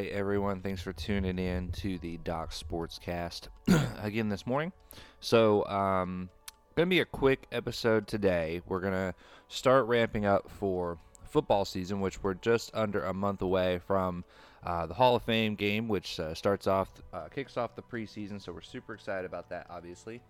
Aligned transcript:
right, 0.00 0.12
everyone. 0.12 0.62
Thanks 0.62 0.80
for 0.80 0.94
tuning 0.94 1.38
in 1.38 1.72
to 1.72 1.98
the 1.98 2.16
Doc 2.24 2.52
Sportscast 2.52 3.48
again 4.02 4.30
this 4.30 4.46
morning. 4.46 4.72
So, 5.20 5.66
um, 5.66 6.30
gonna 6.74 6.86
be 6.86 7.00
a 7.00 7.04
quick 7.04 7.46
episode 7.52 8.06
today. 8.06 8.62
We're 8.66 8.80
gonna 8.80 9.14
start 9.48 9.86
ramping 9.88 10.24
up 10.24 10.50
for 10.50 10.96
football 11.28 11.66
season, 11.66 12.00
which 12.00 12.22
we're 12.22 12.32
just 12.32 12.70
under 12.72 13.04
a 13.04 13.12
month 13.12 13.42
away 13.42 13.78
from 13.86 14.24
uh, 14.64 14.86
the 14.86 14.94
Hall 14.94 15.16
of 15.16 15.22
Fame 15.22 15.54
game, 15.54 15.86
which 15.86 16.18
uh, 16.18 16.32
starts 16.32 16.66
off, 16.66 16.88
uh, 17.12 17.28
kicks 17.28 17.58
off 17.58 17.76
the 17.76 17.82
preseason. 17.82 18.40
So 18.40 18.52
we're 18.52 18.62
super 18.62 18.94
excited 18.94 19.26
about 19.26 19.50
that, 19.50 19.66
obviously. 19.68 20.22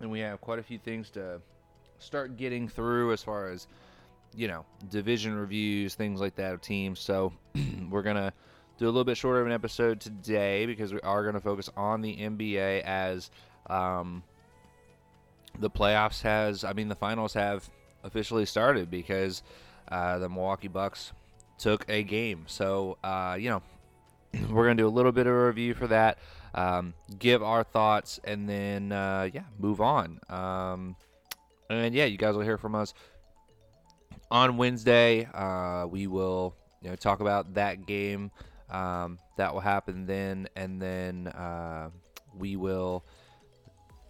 And 0.00 0.10
we 0.10 0.18
have 0.20 0.40
quite 0.40 0.58
a 0.58 0.64
few 0.64 0.78
things 0.78 1.08
to 1.10 1.40
start 2.00 2.36
getting 2.36 2.68
through 2.68 3.12
as 3.12 3.22
far 3.22 3.48
as 3.48 3.68
you 4.36 4.48
know, 4.48 4.64
division 4.90 5.34
reviews, 5.34 5.94
things 5.94 6.20
like 6.20 6.36
that 6.36 6.52
of 6.52 6.60
teams. 6.60 7.00
So 7.00 7.32
we're 7.90 8.02
to 8.16 8.32
do 8.78 8.86
a 8.86 8.88
little 8.88 9.04
bit 9.04 9.16
shorter 9.16 9.40
of 9.40 9.46
an 9.46 9.52
episode 9.52 10.00
today 10.00 10.66
because 10.66 10.92
we 10.92 11.00
are 11.00 11.22
to 11.34 11.40
focus 11.40 11.70
on 11.76 12.02
the 12.02 12.16
NBA 12.16 12.82
as 12.82 13.30
um, 13.68 14.22
the 15.58 15.70
playoffs 15.70 16.22
has, 16.22 16.64
I 16.64 16.72
mean, 16.72 16.88
the 16.88 16.94
finals 16.94 17.34
have 17.34 17.68
officially 18.04 18.46
started 18.46 18.90
because 18.90 19.42
uh, 19.88 20.18
the 20.18 20.28
Milwaukee 20.28 20.68
Bucks 20.68 21.12
took 21.58 21.88
a 21.88 22.02
game. 22.02 22.44
So, 22.46 22.98
uh, 23.02 23.36
you 23.38 23.50
know, 23.50 23.62
we're 24.50 24.64
to 24.76 24.82
do 24.82 24.86
a 24.86 24.90
little 24.90 25.12
bit 25.12 25.26
of 25.26 25.32
a 25.32 25.46
review 25.46 25.74
for 25.74 25.86
that, 25.86 26.18
um, 26.54 26.94
give 27.18 27.42
our 27.42 27.64
thoughts, 27.64 28.20
and 28.24 28.48
then, 28.48 28.92
uh, 28.92 29.28
yeah, 29.32 29.44
move 29.58 29.80
on. 29.80 30.20
Um, 30.28 30.96
and 31.70 31.94
yeah, 31.94 32.04
you 32.04 32.18
guys 32.18 32.34
will 32.34 32.42
hear 32.42 32.58
from 32.58 32.74
us 32.74 32.92
on 34.30 34.56
Wednesday, 34.56 35.28
uh, 35.32 35.86
we 35.86 36.06
will 36.06 36.54
you 36.82 36.90
know 36.90 36.96
talk 36.96 37.20
about 37.20 37.54
that 37.54 37.86
game 37.86 38.30
um, 38.70 39.18
that 39.36 39.52
will 39.52 39.60
happen 39.60 40.06
then, 40.06 40.48
and 40.56 40.80
then 40.80 41.28
uh, 41.28 41.90
we 42.36 42.56
will 42.56 43.04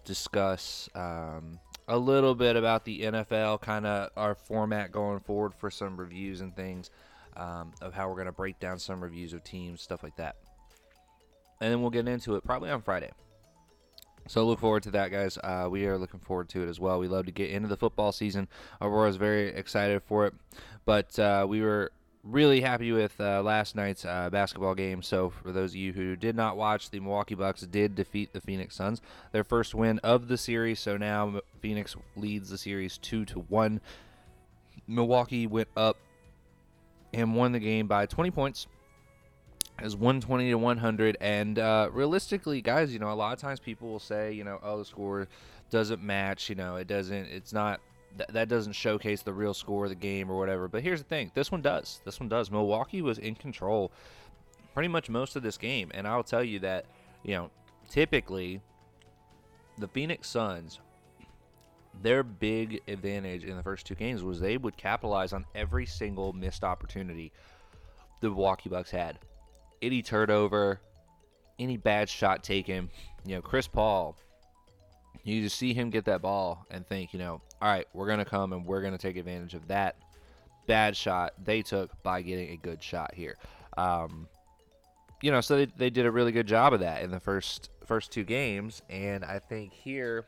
discuss 0.05 0.89
um, 0.94 1.59
a 1.89 1.98
little 1.98 2.34
bit 2.34 2.56
about 2.56 2.84
the 2.84 3.03
NFL, 3.03 3.61
kind 3.61 3.87
of 3.87 4.11
our 4.17 4.34
format 4.34 4.92
going 4.92 5.20
forward 5.20 5.55
for 5.55 5.70
some 5.70 5.97
reviews 5.97 6.41
and 6.41 6.55
things 6.56 6.91
um, 7.37 7.72
of 7.81 7.92
how 7.92 8.09
we're 8.09 8.14
going 8.14 8.27
to 8.27 8.33
break 8.33 8.59
down 8.59 8.78
some 8.78 9.03
reviews 9.03 9.33
of 9.33 9.44
teams, 9.44 9.83
stuff 9.83 10.03
like 10.03 10.17
that. 10.17 10.37
And 11.61 11.72
then 11.72 11.81
we'll 11.81 11.91
get 11.91 12.09
into 12.09 12.37
it 12.37 12.44
probably 12.44 12.70
on 12.70 12.83
Friday. 12.83 13.11
So 14.28 14.44
look 14.44 14.59
forward 14.59 14.83
to 14.84 14.91
that, 14.92 15.12
guys. 15.12 15.39
Uh, 15.39 15.69
we 15.70 15.87
are 15.87 15.97
looking 15.97 16.20
forward 16.20 16.48
to 16.50 16.62
it 16.62 16.69
as 16.69 16.81
well. 16.81 16.98
We 16.98 17.06
love 17.06 17.27
to 17.27 17.33
get 17.33 17.50
into 17.50 17.69
the 17.69 17.77
football 17.77 18.11
season. 18.11 18.48
Aurora's 18.81 19.17
very 19.17 19.48
excited 19.48 20.03
for 20.03 20.27
it, 20.27 20.34
but 20.84 21.17
uh, 21.19 21.47
we 21.48 21.62
were 21.62 21.92
really 22.29 22.61
happy 22.61 22.93
with 22.93 23.21
uh, 23.21 23.43
last 23.43 23.77
night's 23.77 24.05
uh, 24.05 24.29
basketball 24.31 24.75
game. 24.75 25.03
So 25.03 25.31
for 25.31 25.53
those 25.53 25.73
of 25.73 25.77
you 25.77 25.93
who 25.93 26.17
did 26.17 26.37
not 26.37 26.57
watch, 26.57 26.91
the 26.91 27.01
Milwaukee 27.01 27.35
Bucks 27.35 27.63
did 27.63 27.95
defeat 27.95 28.33
the 28.33 28.41
Phoenix 28.41 28.75
Suns, 28.75 29.01
their 29.33 29.45
first 29.45 29.75
win 29.75 29.99
of 30.01 30.29
the 30.29 30.37
series. 30.37 30.81
So 30.81 30.97
now 30.97 31.41
Phoenix 31.61 31.97
leads 32.17 32.51
the 32.51 32.59
series 32.59 32.99
two 32.99 33.25
to 33.27 33.41
one. 33.41 33.81
Milwaukee 34.87 35.47
went 35.47 35.69
up 35.77 35.99
and 37.13 37.35
won 37.35 37.53
the 37.53 37.61
game 37.61 37.87
by 37.87 38.07
20 38.07 38.31
points 38.31 38.67
As 39.79 39.97
120 39.97 40.51
to 40.51 40.55
100 40.57 41.17
and 41.21 41.59
uh, 41.59 41.89
realistically 41.93 42.61
guys 42.61 42.93
you 42.93 42.99
know 42.99 43.11
a 43.11 43.15
lot 43.15 43.33
of 43.33 43.39
times 43.39 43.59
people 43.59 43.89
will 43.89 43.99
say 43.99 44.33
you 44.33 44.45
know 44.45 44.59
oh 44.63 44.79
the 44.79 44.85
score 44.85 45.29
doesn't 45.71 46.03
match 46.03 46.49
you 46.49 46.55
know 46.55 46.77
it 46.77 46.87
doesn't 46.87 47.27
it's 47.27 47.53
not 47.53 47.81
th- 48.19 48.28
that 48.31 48.49
doesn't 48.49 48.72
showcase 48.72 49.22
the 49.22 49.32
real 49.32 49.54
score 49.54 49.84
of 49.84 49.91
the 49.91 49.97
game 49.97 50.31
or 50.31 50.38
whatever 50.38 50.69
but 50.69 50.82
here's 50.82 51.00
the 51.00 51.09
thing. 51.09 51.31
This 51.34 51.50
one 51.50 51.62
does. 51.62 52.00
This 52.04 52.21
one 52.21 52.28
does. 52.28 52.50
Milwaukee 52.50 53.03
was 53.03 53.19
in 53.19 53.34
control 53.34 53.93
pretty 54.75 54.88
much 54.88 55.09
most 55.09 55.37
of 55.37 55.43
this 55.43 55.56
game 55.56 55.91
and 55.94 56.06
i'll 56.06 56.22
tell 56.22 56.44
you 56.44 56.59
that 56.59 56.84
you 57.22 57.34
know 57.34 57.50
typically 57.88 58.60
the 59.78 59.88
phoenix 59.88 60.28
suns 60.28 60.81
their 62.03 62.22
big 62.22 62.82
advantage 62.88 63.44
in 63.44 63.56
the 63.56 63.62
first 63.62 63.87
two 63.87 63.94
games 63.94 64.22
was 64.22 64.41
they 64.41 64.56
would 64.56 64.76
capitalize 64.76 65.32
on 65.32 65.44
every 65.55 65.87
single 65.87 66.32
missed 66.32 66.65
opportunity 66.65 67.32
the 68.21 68.28
milwaukee 68.28 68.69
bucks 68.69 68.91
had. 68.91 69.19
Any 69.82 70.03
turnover, 70.03 70.81
any 71.59 71.76
bad 71.76 72.09
shot 72.09 72.43
taken. 72.43 72.91
You 73.25 73.37
know, 73.37 73.43
Chris 73.43 73.66
Paul, 73.66 74.16
you 75.25 75.43
just 75.43 75.56
see 75.56 75.75
him 75.75 75.91
get 75.91 76.05
that 76.06 76.22
ball 76.22 76.66
and 76.71 76.87
think, 76.87 77.12
you 77.12 77.19
know, 77.19 77.41
all 77.61 77.69
right, 77.69 77.87
we're 77.93 78.06
going 78.06 78.19
to 78.19 78.25
come 78.25 78.53
and 78.53 78.65
we're 78.67 78.81
going 78.81 78.93
to 78.93 78.99
take 78.99 79.17
advantage 79.17 79.55
of 79.55 79.69
that 79.69 79.97
bad 80.67 80.97
shot 80.97 81.33
they 81.43 81.62
took 81.62 81.91
by 82.03 82.22
getting 82.22 82.50
a 82.50 82.56
good 82.56 82.83
shot 82.83 83.15
here. 83.15 83.37
Um, 83.77 84.28
you 85.22 85.31
know, 85.31 85.41
so 85.41 85.56
they, 85.56 85.67
they 85.77 85.91
did 85.91 86.06
a 86.06 86.11
really 86.11 86.33
good 86.33 86.47
job 86.47 86.72
of 86.72 86.81
that 86.81 87.03
in 87.03 87.11
the 87.11 87.21
first 87.21 87.71
first 87.87 88.11
two 88.11 88.25
games, 88.25 88.83
and 88.91 89.25
I 89.25 89.39
think 89.39 89.72
here 89.72 90.25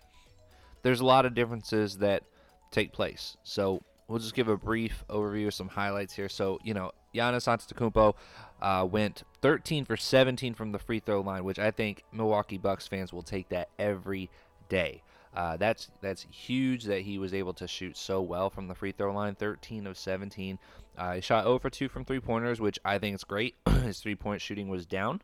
there's 0.83 1.01
a 1.01 1.05
lot 1.05 1.27
of 1.27 1.35
differences 1.35 1.99
that 1.99 2.23
take 2.71 2.93
place. 2.93 3.37
So 3.43 3.83
we'll 4.07 4.21
just 4.21 4.35
give 4.35 4.49
a 4.49 4.57
brief 4.57 5.05
overview 5.11 5.49
of 5.49 5.55
some 5.55 5.69
highlights 5.69 6.15
here. 6.15 6.29
So 6.29 6.59
you 6.63 6.73
know, 6.73 6.93
Giannis 7.15 7.47
Antetokounmpo 7.47 8.15
uh, 8.63 8.87
went 8.91 9.25
13 9.43 9.85
for 9.85 9.97
17 9.97 10.55
from 10.55 10.73
the 10.73 10.79
free 10.79 11.01
throw 11.01 11.21
line, 11.21 11.45
which 11.45 11.59
I 11.59 11.71
think 11.71 12.05
Milwaukee 12.13 12.59
Bucks 12.59 12.87
fans 12.87 13.13
will 13.13 13.23
take 13.23 13.51
that 13.51 13.69
every 13.79 14.31
day. 14.69 15.03
Uh, 15.35 15.57
that's 15.57 15.91
that's 16.01 16.27
huge 16.31 16.85
that 16.85 17.03
he 17.03 17.19
was 17.19 17.35
able 17.35 17.53
to 17.55 17.69
shoot 17.69 17.97
so 17.97 18.21
well 18.21 18.51
from 18.51 18.67
the 18.67 18.75
free 18.75 18.93
throw 18.93 19.13
line. 19.13 19.35
13 19.35 19.87
of 19.87 19.97
17. 19.99 20.59
Uh, 20.97 21.15
he 21.15 21.21
shot 21.21 21.45
0 21.45 21.59
for 21.59 21.71
2 21.71 21.89
from 21.89 22.05
three 22.05 22.21
pointers, 22.21 22.61
which 22.61 22.79
I 22.85 22.99
think 22.99 23.15
is 23.15 23.25
great. 23.25 23.55
His 23.83 24.01
three 24.01 24.17
point 24.17 24.41
shooting 24.41 24.69
was 24.69 24.87
down. 24.87 25.23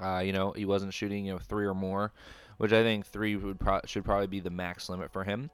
Uh, 0.00 0.18
you 0.24 0.32
know, 0.32 0.52
he 0.52 0.64
wasn't 0.64 0.92
shooting 0.92 1.26
you 1.26 1.32
know 1.32 1.38
three 1.38 1.66
or 1.66 1.74
more, 1.74 2.12
which 2.58 2.72
I 2.72 2.82
think 2.82 3.06
three 3.06 3.36
would 3.36 3.60
pro- 3.60 3.80
should 3.86 4.04
probably 4.04 4.26
be 4.26 4.40
the 4.40 4.50
max 4.50 4.88
limit 4.88 5.12
for 5.12 5.24
him. 5.24 5.50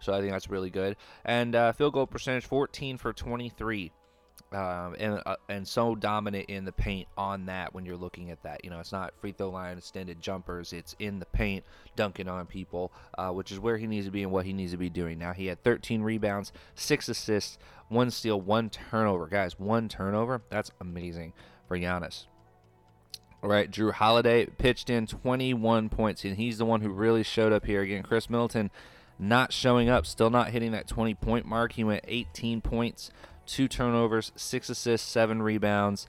So 0.00 0.14
I 0.14 0.20
think 0.20 0.32
that's 0.32 0.50
really 0.50 0.70
good. 0.70 0.96
And 1.24 1.54
uh, 1.54 1.72
field 1.72 1.92
goal 1.92 2.06
percentage 2.06 2.46
14 2.46 2.96
for 2.96 3.12
23 3.12 3.92
um, 4.52 4.96
and 4.98 5.22
uh, 5.24 5.36
and 5.48 5.66
so 5.66 5.94
dominant 5.94 6.46
in 6.48 6.64
the 6.64 6.72
paint 6.72 7.06
on 7.16 7.46
that 7.46 7.72
when 7.72 7.84
you're 7.84 7.96
looking 7.96 8.30
at 8.30 8.42
that. 8.42 8.64
You 8.64 8.70
know, 8.70 8.80
it's 8.80 8.92
not 8.92 9.14
free 9.20 9.32
throw 9.32 9.50
line 9.50 9.78
extended 9.78 10.20
jumpers; 10.20 10.72
it's 10.72 10.96
in 10.98 11.18
the 11.18 11.26
paint, 11.26 11.64
dunking 11.96 12.28
on 12.28 12.46
people, 12.46 12.92
uh, 13.16 13.30
which 13.30 13.52
is 13.52 13.60
where 13.60 13.76
he 13.76 13.86
needs 13.86 14.06
to 14.06 14.12
be 14.12 14.22
and 14.22 14.32
what 14.32 14.46
he 14.46 14.52
needs 14.52 14.72
to 14.72 14.78
be 14.78 14.90
doing. 14.90 15.18
Now 15.18 15.32
he 15.32 15.46
had 15.46 15.62
13 15.62 16.02
rebounds, 16.02 16.52
six 16.74 17.08
assists, 17.08 17.58
one 17.88 18.10
steal, 18.10 18.40
one 18.40 18.70
turnover. 18.70 19.26
Guys, 19.26 19.58
one 19.58 19.88
turnover. 19.88 20.42
That's 20.50 20.72
amazing 20.80 21.32
for 21.68 21.78
Giannis. 21.78 22.26
All 23.42 23.48
right, 23.48 23.70
Jrue 23.70 23.92
Holiday 23.92 24.46
pitched 24.46 24.90
in 24.90 25.06
21 25.06 25.88
points, 25.88 26.24
and 26.24 26.36
he's 26.36 26.58
the 26.58 26.66
one 26.66 26.82
who 26.82 26.90
really 26.90 27.22
showed 27.22 27.52
up 27.52 27.64
here. 27.64 27.80
Again, 27.80 28.02
Khris 28.02 28.28
Middleton 28.28 28.70
not 29.18 29.52
showing 29.52 29.88
up, 29.88 30.06
still 30.06 30.30
not 30.30 30.50
hitting 30.50 30.72
that 30.72 30.86
20 30.86 31.14
point 31.14 31.46
mark. 31.46 31.72
He 31.72 31.84
went 31.84 32.04
18 32.08 32.60
points, 32.60 33.10
two 33.50 33.68
turnovers, 33.68 34.32
six 34.36 34.70
assists, 34.70 35.08
seven 35.08 35.42
rebounds. 35.42 36.06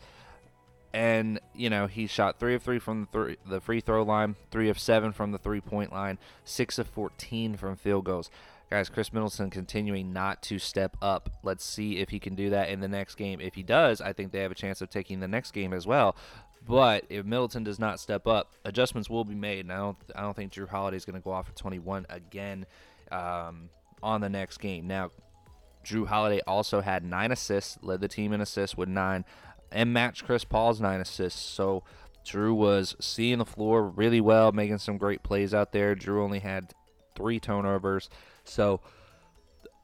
And, 0.93 1.39
you 1.55 1.69
know, 1.69 1.87
he 1.87 2.05
shot 2.05 2.39
three 2.39 2.53
of 2.53 2.61
three 2.61 2.77
from 2.77 3.07
the, 3.11 3.25
th- 3.25 3.39
the 3.47 3.61
free 3.61 3.79
throw 3.79 4.03
line, 4.03 4.35
three 4.51 4.69
of 4.69 4.77
seven 4.77 5.13
from 5.13 5.31
the 5.31 5.37
three 5.37 5.61
point 5.61 5.91
line, 5.91 6.17
six 6.43 6.77
of 6.77 6.87
14 6.87 7.55
from 7.55 7.75
field 7.75 8.05
goals. 8.05 8.29
Guys, 8.69 8.89
Khris 8.89 9.11
Middleton 9.11 9.49
continuing 9.49 10.13
not 10.13 10.41
to 10.43 10.59
step 10.59 10.95
up. 11.01 11.29
Let's 11.43 11.63
see 11.65 11.97
if 11.97 12.09
he 12.09 12.19
can 12.19 12.35
do 12.35 12.49
that 12.51 12.69
in 12.69 12.79
the 12.79 12.87
next 12.87 13.15
game. 13.15 13.41
If 13.41 13.55
he 13.55 13.63
does, 13.63 13.99
I 13.99 14.13
think 14.13 14.31
they 14.31 14.39
have 14.39 14.51
a 14.51 14.55
chance 14.55 14.81
of 14.81 14.89
taking 14.89 15.19
the 15.19 15.27
next 15.27 15.51
game 15.51 15.73
as 15.73 15.87
well. 15.87 16.15
But 16.65 17.05
if 17.09 17.25
Middleton 17.25 17.63
does 17.63 17.79
not 17.79 17.99
step 17.99 18.27
up, 18.27 18.53
adjustments 18.63 19.09
will 19.09 19.25
be 19.25 19.35
made. 19.35 19.61
And 19.61 19.73
I 19.73 19.77
don't, 19.77 19.97
I 20.15 20.21
don't 20.21 20.35
think 20.35 20.53
Jrue 20.53 20.69
Holiday 20.69 20.97
is 20.97 21.05
going 21.05 21.19
to 21.19 21.23
go 21.23 21.31
off 21.31 21.47
for 21.47 21.55
21 21.55 22.05
again 22.09 22.65
um, 23.11 23.69
on 24.03 24.21
the 24.21 24.29
next 24.29 24.59
game. 24.59 24.87
Now, 24.87 25.11
Jrue 25.83 26.07
Holiday 26.07 26.41
also 26.45 26.81
had 26.81 27.03
nine 27.03 27.31
assists, 27.31 27.77
led 27.81 28.01
the 28.01 28.07
team 28.07 28.33
in 28.33 28.41
assists 28.41 28.77
with 28.77 28.89
nine, 28.89 29.25
and 29.71 29.93
matched 29.93 30.25
Chris 30.25 30.43
Paul's 30.43 30.81
nine 30.81 31.01
assists. 31.01 31.41
So 31.41 31.83
Jrue 32.25 32.55
was 32.55 32.95
seeing 32.99 33.39
the 33.39 33.45
floor 33.45 33.83
really 33.83 34.21
well, 34.21 34.51
making 34.51 34.77
some 34.77 34.97
great 34.97 35.23
plays 35.23 35.53
out 35.53 35.71
there. 35.71 35.95
Jrue 35.95 36.21
only 36.21 36.39
had 36.39 36.73
three 37.15 37.39
turnovers. 37.39 38.09
So, 38.43 38.81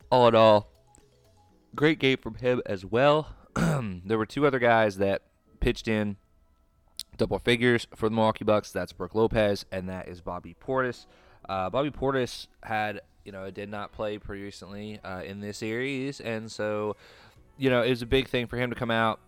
all 0.10 0.28
in 0.28 0.36
all, 0.36 0.70
great 1.76 2.00
game 2.00 2.18
from 2.18 2.36
him 2.36 2.62
as 2.66 2.86
well. 2.86 3.36
there 3.56 4.18
were 4.18 4.26
two 4.26 4.46
other 4.46 4.60
guys 4.60 4.98
that 4.98 5.24
pitched 5.60 5.88
in 5.88 6.18
double 7.18 7.40
figures 7.40 7.88
for 7.96 8.10
the 8.10 8.16
Milwaukee 8.16 8.46
Bucks. 8.46 8.72
That's 8.72 8.94
Brook 8.94 9.16
Lopez 9.16 9.66
and 9.72 9.90
that 9.90 10.08
is 10.08 10.22
Bobby 10.22 10.56
Portis. 10.60 11.06
Uh, 11.48 11.70
Bobby 11.70 11.92
Portis 11.92 12.48
had 12.64 13.02
you 13.28 13.34
know, 13.34 13.44
it 13.44 13.54
did 13.54 13.70
not 13.70 13.92
play 13.92 14.18
pretty 14.18 14.42
recently 14.42 15.02
uh, 15.04 15.22
in 15.22 15.42
this 15.42 15.58
series, 15.58 16.22
and 16.22 16.50
so 16.50 16.96
you 17.58 17.70
know 17.70 17.82
it 17.84 17.90
was 17.90 18.02
a 18.02 18.06
big 18.06 18.30
thing 18.30 18.48
for 18.48 18.56
him 18.56 18.70
to 18.70 18.76
come 18.76 18.90
out, 18.90 19.20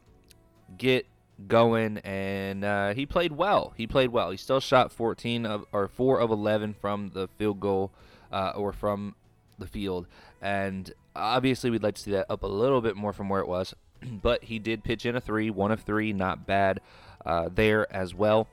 get 0.78 1.06
going, 1.50 1.98
and 2.00 2.64
uh, 2.64 2.94
he 2.94 3.06
played 3.06 3.34
well. 3.34 3.74
He 3.76 3.86
played 3.88 4.10
well. 4.10 4.32
He 4.32 4.38
still 4.38 4.62
shot 4.62 4.94
14 4.94 5.46
of 5.46 5.66
or 5.74 5.90
four 5.90 6.22
of 6.22 6.32
11 6.32 6.76
from 6.76 7.12
the 7.14 7.28
field 7.38 7.60
goal 7.60 7.92
uh, 8.32 8.54
or 8.56 8.72
from 8.72 9.16
the 9.60 9.68
field, 9.68 10.08
and 10.42 10.94
obviously 11.14 11.70
we'd 11.70 11.84
like 11.84 11.96
to 11.96 12.02
see 12.02 12.12
that 12.12 12.28
up 12.30 12.44
a 12.44 12.48
little 12.48 12.80
bit 12.80 12.96
more 12.96 13.12
from 13.12 13.28
where 13.28 13.42
it 13.42 13.50
was. 13.50 13.76
but 14.22 14.46
he 14.46 14.60
did 14.60 14.82
pitch 14.86 15.06
in 15.06 15.18
a 15.18 15.22
three, 15.22 15.50
one 15.50 15.74
of 15.74 15.82
three, 15.82 16.14
not 16.14 16.48
bad 16.48 16.80
uh, 17.26 17.50
there 17.54 17.94
as 17.94 18.16
well. 18.16 18.48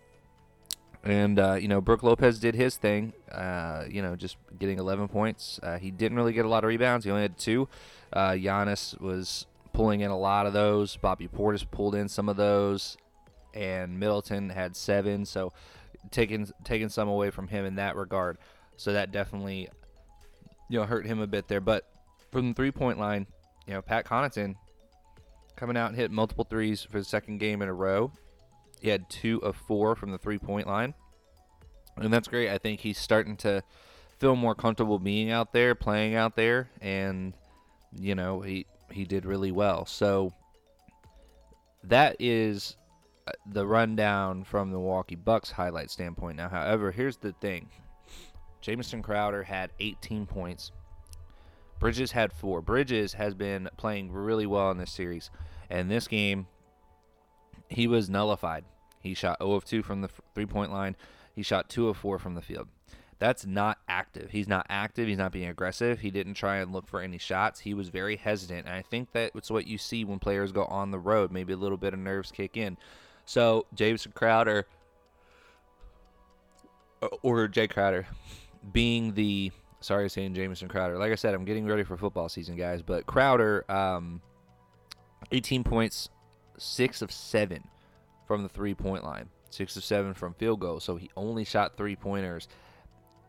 And 1.07 1.39
uh, 1.39 1.55
you 1.55 1.69
know, 1.69 1.81
Brook 1.81 2.03
Lopez 2.03 2.39
did 2.41 2.55
his 2.55 2.77
thing. 2.77 3.13
Uh, 3.31 3.85
you 3.89 4.03
know, 4.03 4.17
just 4.17 4.37
getting 4.59 4.79
11 4.79 5.09
points. 5.09 5.61
Uh, 5.63 5.79
he 5.79 5.91
didn't 5.91 6.17
really 6.17 6.33
get 6.33 6.45
a 6.45 6.49
lot 6.49 6.65
of 6.65 6.69
rebounds. 6.69 7.05
He 7.05 7.11
only 7.11 7.23
had 7.23 7.39
two. 7.39 7.69
Uh, 8.13 8.31
Giannis 8.31 9.01
was 9.01 9.47
pulling 9.73 10.01
in 10.01 10.11
a 10.11 10.19
lot 10.19 10.47
of 10.47 10.53
those. 10.53 10.97
Bobby 10.97 11.29
Portis 11.29 11.69
pulled 11.71 11.95
in 11.95 12.09
some 12.09 12.29
of 12.29 12.37
those, 12.37 12.97
and 13.55 14.01
Middleton 14.01 14.51
had 14.51 14.75
seven. 14.75 15.25
So 15.25 15.53
taking 16.11 16.49
taking 16.65 16.89
some 16.89 17.09
away 17.09 17.31
from 17.31 17.49
him 17.49 17.65
in 17.65 17.77
that 17.77 17.95
regard. 17.95 18.39
So 18.77 18.93
that 18.93 19.13
definitely 19.13 19.69
you 20.69 20.81
know 20.81 20.87
hurt 20.87 21.07
him 21.07 21.21
a 21.21 21.27
bit 21.27 21.47
there. 21.47 21.61
But 21.61 21.85
from 22.33 22.49
the 22.49 22.55
three 22.55 22.73
point 22.73 22.99
line, 22.99 23.27
you 23.67 23.75
know, 23.75 23.83
Pat 23.83 24.07
Connaughton 24.07 24.57
coming 25.55 25.77
out 25.77 25.89
and 25.89 25.97
hit 25.97 26.11
multiple 26.11 26.45
threes 26.45 26.83
for 26.83 26.99
the 26.99 27.05
second 27.05 27.39
game 27.39 27.63
in 27.63 27.69
a 27.69 27.75
row. 27.75 28.13
He 28.81 28.89
had 28.89 29.09
two 29.09 29.39
of 29.43 29.57
four 29.57 29.97
from 29.97 30.11
the 30.11 30.19
three 30.19 30.39
point 30.39 30.67
line. 30.67 30.95
And 31.97 32.13
that's 32.13 32.29
great. 32.29 32.51
I 32.51 32.59
think 32.59 32.81
he's 32.81 32.99
starting 32.99 33.37
to 33.39 33.63
feel 34.19 34.37
more 34.37 34.55
comfortable 34.55 34.99
being 34.99 35.31
out 35.31 35.53
there, 35.53 35.75
playing 35.75 36.15
out 36.15 36.37
there, 36.37 36.69
and 36.81 37.33
you 37.99 38.15
know, 38.15 38.41
he 38.41 38.67
he 38.91 39.05
did 39.05 39.25
really 39.25 39.51
well. 39.51 39.87
So 39.87 40.33
that 41.85 42.17
is 42.19 42.77
uh, 43.27 43.33
the 43.47 43.67
rundown 43.67 44.45
from 44.45 44.71
the 44.71 44.79
Milwaukee 44.79 45.15
Bucks 45.15 45.51
highlight 45.51 45.91
standpoint. 45.91 46.37
Now, 46.37 46.49
however, 46.49 46.91
here's 46.91 47.17
the 47.17 47.33
thing. 47.33 47.69
Jamison 48.61 49.03
Crowder 49.03 49.45
had 49.45 49.71
18 49.81 50.27
points. 50.27 50.73
Bridges 51.79 52.13
had 52.13 52.33
4. 52.33 52.63
Bridges 52.63 53.13
has 53.15 53.35
been 53.35 53.69
playing 53.77 54.11
really 54.11 54.47
well 54.47 54.71
in 54.71 54.79
this 54.79 54.91
series. 54.91 55.31
And 55.71 55.91
this 55.91 56.09
game 56.09 56.47
he 57.69 57.87
was 57.87 58.09
nullified. 58.09 58.65
He 59.01 59.15
shot 59.15 59.39
0 59.41 59.53
of 59.53 59.65
2 59.65 59.83
from 59.83 60.01
the 60.01 60.09
three 60.35 60.47
point 60.47 60.73
line. 60.73 60.97
He 61.35 61.43
shot 61.43 61.69
2 61.69 61.89
of 61.89 61.97
4 61.97 62.19
from 62.19 62.35
the 62.35 62.43
field. 62.43 62.69
That's 63.19 63.47
not 63.47 63.79
active. 63.89 64.31
He's 64.31 64.49
not 64.49 64.67
active. 64.69 65.09
He's 65.09 65.17
not 65.17 65.33
being 65.33 65.49
aggressive. 65.49 66.01
He 66.01 66.11
didn't 66.11 66.35
try 66.35 66.57
and 66.57 66.73
look 66.73 66.87
for 66.87 67.01
any 67.01 67.17
shots. 67.17 67.61
He 67.61 67.73
was 67.73 67.89
very 67.89 68.17
hesitant. 68.17 68.67
And 68.67 68.75
I 68.75 68.83
think 68.83 69.13
that's 69.13 69.51
what 69.51 69.67
you 69.67 69.79
see 69.79 70.05
when 70.05 70.19
players 70.19 70.53
go 70.53 70.65
on 70.67 70.91
the 70.91 70.99
road. 70.99 71.33
Maybe 71.33 71.55
a 71.55 71.57
little 71.57 71.79
bit 71.79 71.95
of 71.95 71.99
nerves 71.99 72.31
kick 72.31 72.57
in. 72.59 72.77
So, 73.25 73.67
Jamison 73.75 74.13
Crowder, 74.15 74.67
or 77.23 77.49
Jae 77.49 77.71
Crowder, 77.71 78.07
being 78.73 79.15
the. 79.15 79.51
Sorry, 79.81 80.09
saying 80.11 80.35
Jamison 80.35 80.69
Crowder. 80.69 80.99
Like 80.99 81.13
I 81.13 81.17
said, 81.17 81.35
I'm 81.35 81.45
getting 81.45 81.67
ready 81.67 81.85
for 81.85 81.97
football 81.97 82.29
season, 82.29 82.57
guys. 82.57 82.83
But 82.83 83.07
Crowder, 83.07 83.71
um, 83.71 84.21
18 85.33 85.65
points, 85.65 86.09
six 86.59 87.03
of 87.03 87.11
seven 87.13 87.65
from 88.27 88.43
the 88.43 88.49
three 88.49 88.75
point 88.75 89.05
line, 89.05 89.29
six 89.51 89.77
of 89.77 89.85
seven 89.85 90.15
from 90.15 90.35
field 90.35 90.61
goal. 90.61 90.81
So 90.81 90.97
he 90.97 91.11
only 91.17 91.45
shot 91.45 91.77
three 91.77 91.97
pointers. 91.97 92.49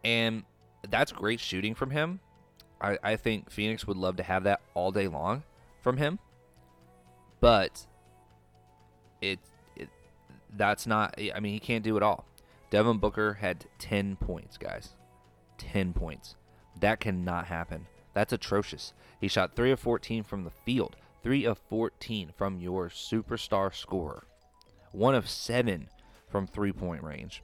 And 0.04 0.44
that's 0.90 1.12
great 1.12 1.40
shooting 1.40 1.76
from 1.76 1.92
him. 1.92 2.20
I, 2.80 2.98
I 3.04 3.16
think 3.16 3.50
Phoenix 3.50 3.88
would 3.88 3.98
love 3.98 4.18
to 4.18 4.24
have 4.24 4.44
that 4.44 4.62
all 4.74 4.92
day 4.92 5.08
long 5.08 5.44
from 5.82 5.98
him. 5.98 6.20
But 7.40 7.86
it, 9.22 9.40
it 9.76 9.90
that's 10.56 10.88
not 10.88 11.16
I 11.18 11.40
mean 11.40 11.54
he 11.54 11.60
can't 11.60 11.84
do 11.84 11.98
it 11.98 12.04
all. 12.04 12.26
Devin 12.70 12.98
Booker 12.98 13.36
had 13.36 13.66
10 13.80 14.18
points, 14.18 14.58
guys. 14.58 14.90
10 15.58 15.94
points. 15.94 16.36
That 16.80 17.00
cannot 17.00 17.46
happen. 17.46 17.88
That's 18.14 18.34
atrocious. 18.34 18.94
He 19.22 19.28
shot 19.28 19.56
3 19.56 19.72
of 19.72 19.80
14 19.80 20.24
from 20.24 20.44
the 20.44 20.50
field. 20.50 20.96
3 21.24 21.46
of 21.46 21.58
14 21.70 22.32
from 22.36 22.60
your 22.60 22.90
superstar 22.90 23.74
scorer, 23.74 24.24
1 24.92 25.16
of 25.16 25.30
7 25.30 25.90
from 26.30 26.48
three 26.48 26.72
point 26.72 27.04
range, 27.04 27.44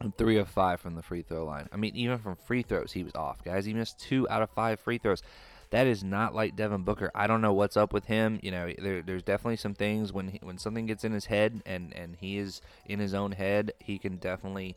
and 0.00 0.16
3 0.16 0.38
of 0.38 0.48
5 0.48 0.80
from 0.80 0.94
the 0.94 1.02
free 1.02 1.22
throw 1.22 1.44
line. 1.44 1.68
I 1.72 1.76
mean, 1.76 1.96
even 1.96 2.18
from 2.18 2.36
free 2.36 2.62
throws, 2.62 2.92
he 2.92 3.04
was 3.04 3.14
off, 3.14 3.42
guys. 3.44 3.64
He 3.64 3.74
missed 3.74 4.00
2 4.00 4.28
out 4.28 4.42
of 4.42 4.50
5 4.50 4.80
free 4.80 4.98
throws. 4.98 5.22
That 5.70 5.86
is 5.86 6.02
not 6.02 6.34
like 6.34 6.56
Devin 6.56 6.82
Booker. 6.82 7.12
I 7.14 7.28
don't 7.28 7.40
know 7.40 7.52
what's 7.52 7.76
up 7.76 7.92
with 7.92 8.06
him. 8.06 8.40
You 8.42 8.50
know, 8.50 8.72
there, 8.76 9.02
there's 9.02 9.22
definitely 9.22 9.56
some 9.56 9.74
things 9.74 10.12
when 10.12 10.28
he, 10.28 10.40
when 10.42 10.58
something 10.58 10.86
gets 10.86 11.04
in 11.04 11.12
his 11.12 11.26
head 11.26 11.62
and 11.64 11.94
and 11.94 12.16
he 12.18 12.38
is 12.38 12.60
in 12.86 12.98
his 12.98 13.14
own 13.14 13.30
head, 13.30 13.72
he 13.78 13.96
can 13.96 14.16
definitely 14.16 14.76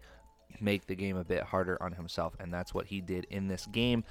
make 0.61 0.85
the 0.85 0.95
game 0.95 1.17
a 1.17 1.23
bit 1.23 1.41
harder 1.43 1.81
on 1.81 1.93
himself, 1.93 2.35
and 2.39 2.53
that's 2.53 2.75
what 2.75 2.85
he 2.87 3.01
did 3.01 3.25
in 3.31 3.47
this 3.47 3.65
game. 3.65 4.03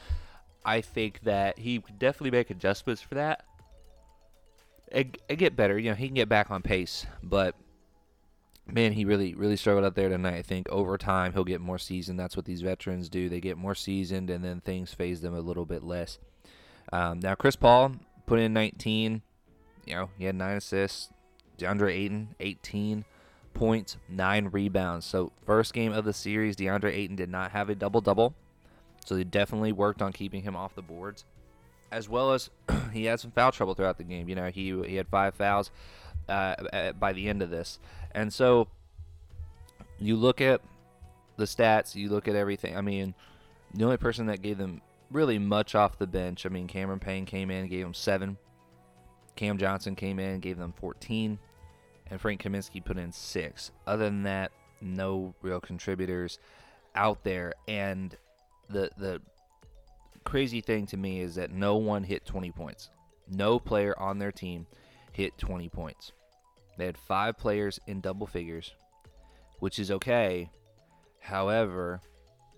I 0.64 0.81
think 0.81 1.20
that 1.20 1.58
he 1.58 1.81
could 1.81 2.00
definitely 2.00 2.32
make 2.32 2.50
adjustments 2.50 3.00
for 3.00 3.14
that 3.14 3.44
it, 4.93 5.23
it 5.29 5.37
get 5.37 5.56
better. 5.56 5.79
You 5.79 5.91
know, 5.91 5.97
he 5.97 6.06
can 6.06 6.15
get 6.15 6.29
back 6.29 6.50
on 6.50 6.62
pace, 6.62 7.06
but 7.23 7.56
man, 8.67 8.93
he 8.93 9.05
really 9.05 9.35
really 9.35 9.56
struggled 9.56 9.85
out 9.85 9.94
there 9.94 10.09
tonight. 10.09 10.37
I 10.37 10.43
think 10.43 10.69
over 10.69 10.99
time 10.99 11.33
he'll 11.33 11.44
get 11.44 11.61
more 11.61 11.79
seasoned. 11.79 12.19
That's 12.19 12.37
what 12.37 12.44
these 12.44 12.61
veterans 12.61 13.09
do. 13.09 13.29
They 13.29 13.41
get 13.41 13.56
more 13.56 13.75
seasoned, 13.75 14.31
and 14.31 14.44
then 14.44 14.61
things 14.61 14.93
faze 14.93 15.21
them 15.21 15.35
a 15.35 15.41
little 15.41 15.67
bit 15.67 15.83
less. 15.83 16.19
Um, 16.93 17.21
now 17.21 17.35
Chris 17.35 17.56
Paul 17.56 17.97
put 18.27 18.39
in 18.39 18.53
19. 18.53 19.23
You 19.87 19.94
know, 19.94 20.11
he 20.19 20.25
had 20.25 20.37
nine 20.37 20.56
assists. 20.56 21.09
DeAndre 21.59 21.93
Ayton 21.93 22.35
18 22.41 23.05
points, 23.55 23.97
nine 24.09 24.49
rebounds. 24.49 25.06
So 25.06 25.33
first 25.44 25.75
game 25.75 25.93
of 25.93 26.05
the 26.05 26.12
series, 26.12 26.56
DeAndre 26.56 26.93
Ayton 26.93 27.17
did 27.17 27.29
not 27.29 27.53
have 27.53 27.69
a 27.69 27.75
double 27.75 28.00
double. 28.00 28.35
So 29.05 29.15
they 29.15 29.25
definitely 29.25 29.73
worked 29.73 30.00
on 30.00 30.12
keeping 30.12 30.43
him 30.43 30.56
off 30.56 30.75
the 30.75 30.83
boards 30.83 31.25
as 31.93 32.09
well 32.09 32.33
as 32.33 32.50
he 32.93 33.05
had 33.05 33.21
some 33.21 33.31
foul 33.31 33.53
trouble 33.53 33.75
throughout 33.75 33.99
the 33.99 34.05
game. 34.05 34.29
You 34.29 34.35
know, 34.35 34.50
he 34.50 34.83
he 34.87 34.97
had 34.97 35.06
five 35.09 35.35
fouls 35.35 35.71
uh, 36.29 36.93
by 36.99 37.12
the 37.12 37.29
end 37.29 37.43
of 37.43 37.50
this, 37.50 37.79
and 38.12 38.33
so 38.33 38.67
you 39.99 40.17
look 40.17 40.41
at 40.41 40.61
the 41.37 41.44
stats, 41.44 41.94
you 41.94 42.09
look 42.09 42.27
at 42.27 42.35
everything. 42.35 42.77
I 42.77 42.81
mean, 42.81 43.15
the 43.75 43.85
only 43.85 43.97
person 43.97 44.27
that 44.27 44.43
gave 44.43 44.59
them 44.59 44.81
really 45.11 45.39
much 45.39 45.75
off 45.75 45.99
the 45.99 46.06
bench, 46.06 46.47
I 46.47 46.49
mean, 46.49 46.67
Cameron 46.67 46.99
Payne 46.99 47.27
came 47.27 47.50
in, 47.50 47.69
gave 47.69 47.85
them 47.85 47.94
seven. 47.94 48.39
Cam 49.37 49.59
Johnson 49.59 49.94
came 49.94 50.19
in, 50.19 50.41
gave 50.41 50.59
them 50.59 50.75
14, 50.77 51.39
and 52.11 52.21
Frank 52.21 52.43
Kaminsky 52.43 52.85
put 52.85 52.99
in 52.99 53.12
six. 53.12 53.71
Other 53.87 54.05
than 54.05 54.25
that, 54.25 54.53
no 54.81 55.34
real 55.41 55.61
contributors 55.61 56.39
out 56.94 57.22
there, 57.22 57.55
and 57.67 58.17
the 58.69 58.91
the 58.96 59.20
crazy 60.24 60.60
thing 60.60 60.86
to 60.86 60.96
me 60.96 61.20
is 61.20 61.34
that 61.36 61.52
no 61.52 61.76
one 61.76 62.05
hit 62.05 62.24
20 62.24 62.50
points. 62.52 62.91
No 63.29 63.58
player 63.58 63.98
on 63.98 64.19
their 64.19 64.32
team 64.32 64.67
hit 65.12 65.36
20 65.38 65.69
points. 65.69 66.12
They 66.79 66.86
had 66.86 66.98
five 66.98 67.36
players 67.36 67.79
in 67.86 68.00
double 68.00 68.26
figures, 68.26 68.72
which 69.58 69.79
is 69.79 69.91
okay. 69.91 70.50
However, 71.20 72.00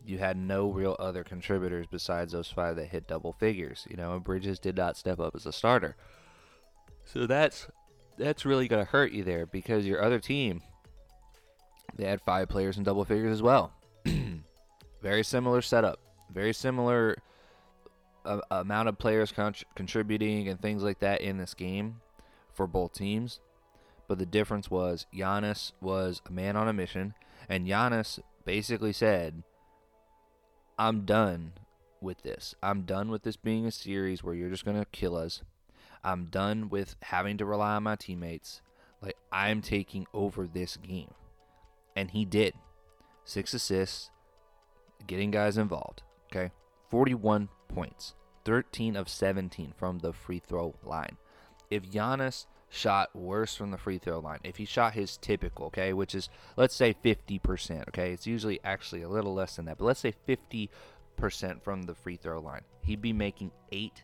you 0.07 0.19
had 0.19 0.37
no 0.37 0.71
real 0.71 0.97
other 0.99 1.25
contributors 1.25 1.87
besides 1.91 2.33
those 2.33 2.51
five 2.51 2.77
that 2.77 2.87
hit 2.87 3.09
double 3.09 3.33
figures. 3.33 3.87
You 3.89 3.97
know, 3.97 4.19
Bridges 4.21 4.59
did 4.59 4.77
not 4.77 4.97
step 4.97 5.21
up 5.21 5.35
as 5.35 5.47
a 5.47 5.53
starter. 5.53 5.97
So 7.05 7.27
that's 7.27 7.67
that's 8.17 8.45
really 8.45 8.69
going 8.69 8.85
to 8.85 8.91
hurt 8.91 9.13
you 9.13 9.25
there 9.25 9.47
because 9.47 9.87
your 9.87 10.03
other 10.03 10.21
team 10.21 10.63
they 11.97 12.07
had 12.07 12.21
five 12.23 12.49
players 12.49 12.77
in 12.77 12.85
double 12.85 13.05
figures 13.05 13.33
as 13.33 13.43
well. 13.43 13.73
very 15.03 15.23
similar 15.23 15.63
setup, 15.63 16.01
very 16.33 16.53
similar 16.53 17.17
a, 18.25 18.41
amount 18.51 18.89
of 18.89 18.99
players 18.99 19.33
con- 19.33 19.55
contributing 19.75 20.49
and 20.49 20.61
things 20.61 20.83
like 20.83 21.01
that 21.01 21.21
in 21.21 21.39
this 21.39 21.55
game 21.55 22.01
for 22.53 22.67
both 22.67 22.93
teams. 22.93 23.41
But 24.09 24.19
the 24.19 24.27
difference 24.27 24.71
was 24.71 25.07
Giannis 25.15 25.73
was 25.81 26.21
a 26.27 26.33
man 26.33 26.57
on 26.57 26.69
a 26.69 26.73
mission, 26.73 27.15
and 27.49 27.67
Giannis 27.67 28.21
basically 28.45 28.93
said, 28.93 29.43
I'm 30.79 31.05
done 31.05 31.53
with 32.01 32.23
this. 32.23 32.55
I'm 32.63 32.83
done 32.83 33.11
with 33.11 33.23
this 33.23 33.37
being 33.37 33.67
a 33.67 33.71
series 33.71 34.23
where 34.23 34.35
you're 34.35 34.51
just 34.51 34.65
going 34.65 34.79
to 34.79 34.85
kill 34.87 35.17
us. 35.17 35.43
I'm 36.03 36.27
done 36.27 36.69
with 36.69 36.97
having 37.03 37.39
to 37.39 37.47
rely 37.47 37.77
on 37.77 37.85
my 37.85 37.97
teammates. 37.97 38.61
Like, 39.01 39.17
I'm 39.33 39.63
taking 39.63 40.07
over 40.13 40.47
this 40.47 40.77
game. 40.77 41.13
And 41.97 42.11
he 42.11 42.25
did. 42.25 42.55
Six 43.25 43.55
assists, 43.55 44.11
getting 45.07 45.31
guys 45.31 45.57
involved. 45.57 46.03
Okay. 46.27 46.51
41 46.91 47.49
points, 47.75 48.15
13 48.45 48.97
of 48.97 49.09
17 49.09 49.73
from 49.77 49.99
the 49.99 50.13
free 50.13 50.39
throw 50.39 50.75
line. 50.85 51.17
If 51.71 51.91
Giannis 51.91 52.47
shot 52.69 53.15
worse 53.15 53.55
from 53.55 53.71
the 53.71 53.79
free 53.79 53.99
throw 53.99 54.19
line, 54.19 54.41
if 54.45 54.57
he 54.57 54.65
shot 54.65 54.95
his 54.95 55.17
typical, 55.17 55.67
okay, 55.67 55.93
which 55.93 56.15
is 56.15 56.29
let's 56.57 56.75
say 56.75 56.95
50%, 57.05 57.89
okay, 57.89 58.13
it's 58.13 58.27
usually 58.27 58.61
actually 58.65 59.03
a 59.03 59.09
little 59.09 59.35
less 59.35 59.57
than 59.57 59.65
that, 59.67 59.79
but 59.79 59.85
let's 59.85 60.01
say 60.01 60.15
50% 60.29 60.69
from 61.63 61.83
the 61.83 61.95
free 61.95 62.17
throw 62.17 62.41
line, 62.41 62.63
he'd 62.83 63.03
be 63.03 63.13
making 63.13 63.51
eight 63.73 64.03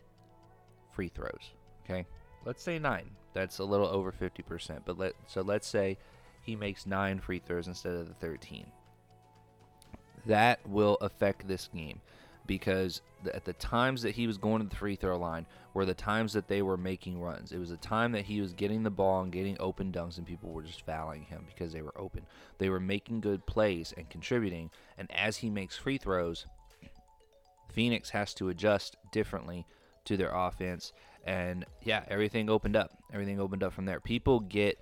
free 0.91 1.09
throws, 1.09 1.51
okay? 1.85 2.05
Let's 2.45 2.63
say 2.63 2.79
nine. 2.79 3.11
That's 3.33 3.59
a 3.59 3.63
little 3.63 3.87
over 3.87 4.11
50%, 4.11 4.81
but 4.85 4.97
let 4.97 5.13
so 5.27 5.41
let's 5.41 5.67
say 5.67 5.97
he 6.41 6.55
makes 6.55 6.85
nine 6.85 7.19
free 7.19 7.39
throws 7.39 7.67
instead 7.67 7.93
of 7.93 8.07
the 8.07 8.13
13. 8.15 8.65
That 10.25 10.59
will 10.67 10.97
affect 11.01 11.47
this 11.47 11.69
game 11.73 12.01
because 12.47 13.01
at 13.33 13.45
the 13.45 13.53
times 13.53 14.01
that 14.01 14.15
he 14.15 14.27
was 14.27 14.37
going 14.37 14.61
to 14.61 14.67
the 14.67 14.75
free 14.75 14.95
throw 14.95 15.17
line 15.17 15.45
were 15.73 15.85
the 15.85 15.93
times 15.93 16.33
that 16.33 16.47
they 16.47 16.61
were 16.61 16.77
making 16.77 17.21
runs. 17.21 17.51
It 17.51 17.59
was 17.59 17.69
the 17.69 17.77
time 17.77 18.11
that 18.13 18.25
he 18.25 18.41
was 18.41 18.53
getting 18.53 18.83
the 18.83 18.89
ball 18.89 19.21
and 19.21 19.31
getting 19.31 19.57
open 19.59 19.91
dunks, 19.91 20.17
and 20.17 20.25
people 20.25 20.51
were 20.51 20.63
just 20.63 20.85
fouling 20.85 21.23
him 21.23 21.45
because 21.47 21.71
they 21.71 21.81
were 21.81 21.97
open. 21.97 22.25
They 22.57 22.69
were 22.69 22.79
making 22.79 23.21
good 23.21 23.45
plays 23.45 23.93
and 23.95 24.09
contributing, 24.09 24.71
and 24.97 25.09
as 25.11 25.37
he 25.37 25.49
makes 25.49 25.77
free 25.77 25.97
throws, 25.97 26.45
Phoenix 27.71 28.09
has 28.09 28.33
to 28.35 28.49
adjust 28.49 28.97
differently 29.11 29.65
to 30.05 30.17
their 30.17 30.31
offense. 30.33 30.93
And 31.23 31.65
yeah, 31.83 32.03
everything 32.07 32.49
opened 32.49 32.75
up. 32.75 32.91
Everything 33.13 33.39
opened 33.39 33.63
up 33.63 33.73
from 33.73 33.85
there. 33.85 33.99
People 33.99 34.39
get 34.39 34.79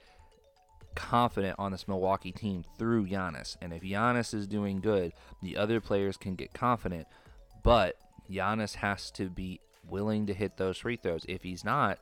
confident 0.96 1.56
on 1.60 1.72
this 1.72 1.88
Milwaukee 1.88 2.32
team 2.32 2.64
through 2.78 3.08
Giannis. 3.08 3.58
And 3.62 3.74
if 3.74 3.82
Giannis 3.82 4.34
is 4.34 4.48
doing 4.48 4.80
good, 4.80 5.14
the 5.42 5.58
other 5.58 5.80
players 5.80 6.18
can 6.18 6.36
get 6.36 6.54
confident. 6.54 7.08
But 7.64 7.98
Giannis 8.30 8.76
has 8.76 9.12
to 9.12 9.30
be 9.30 9.60
willing 9.88 10.28
to 10.28 10.34
hit 10.34 10.58
those 10.58 10.78
free 10.78 10.96
throws. 10.96 11.26
If 11.28 11.44
he's 11.44 11.64
not, 11.64 12.00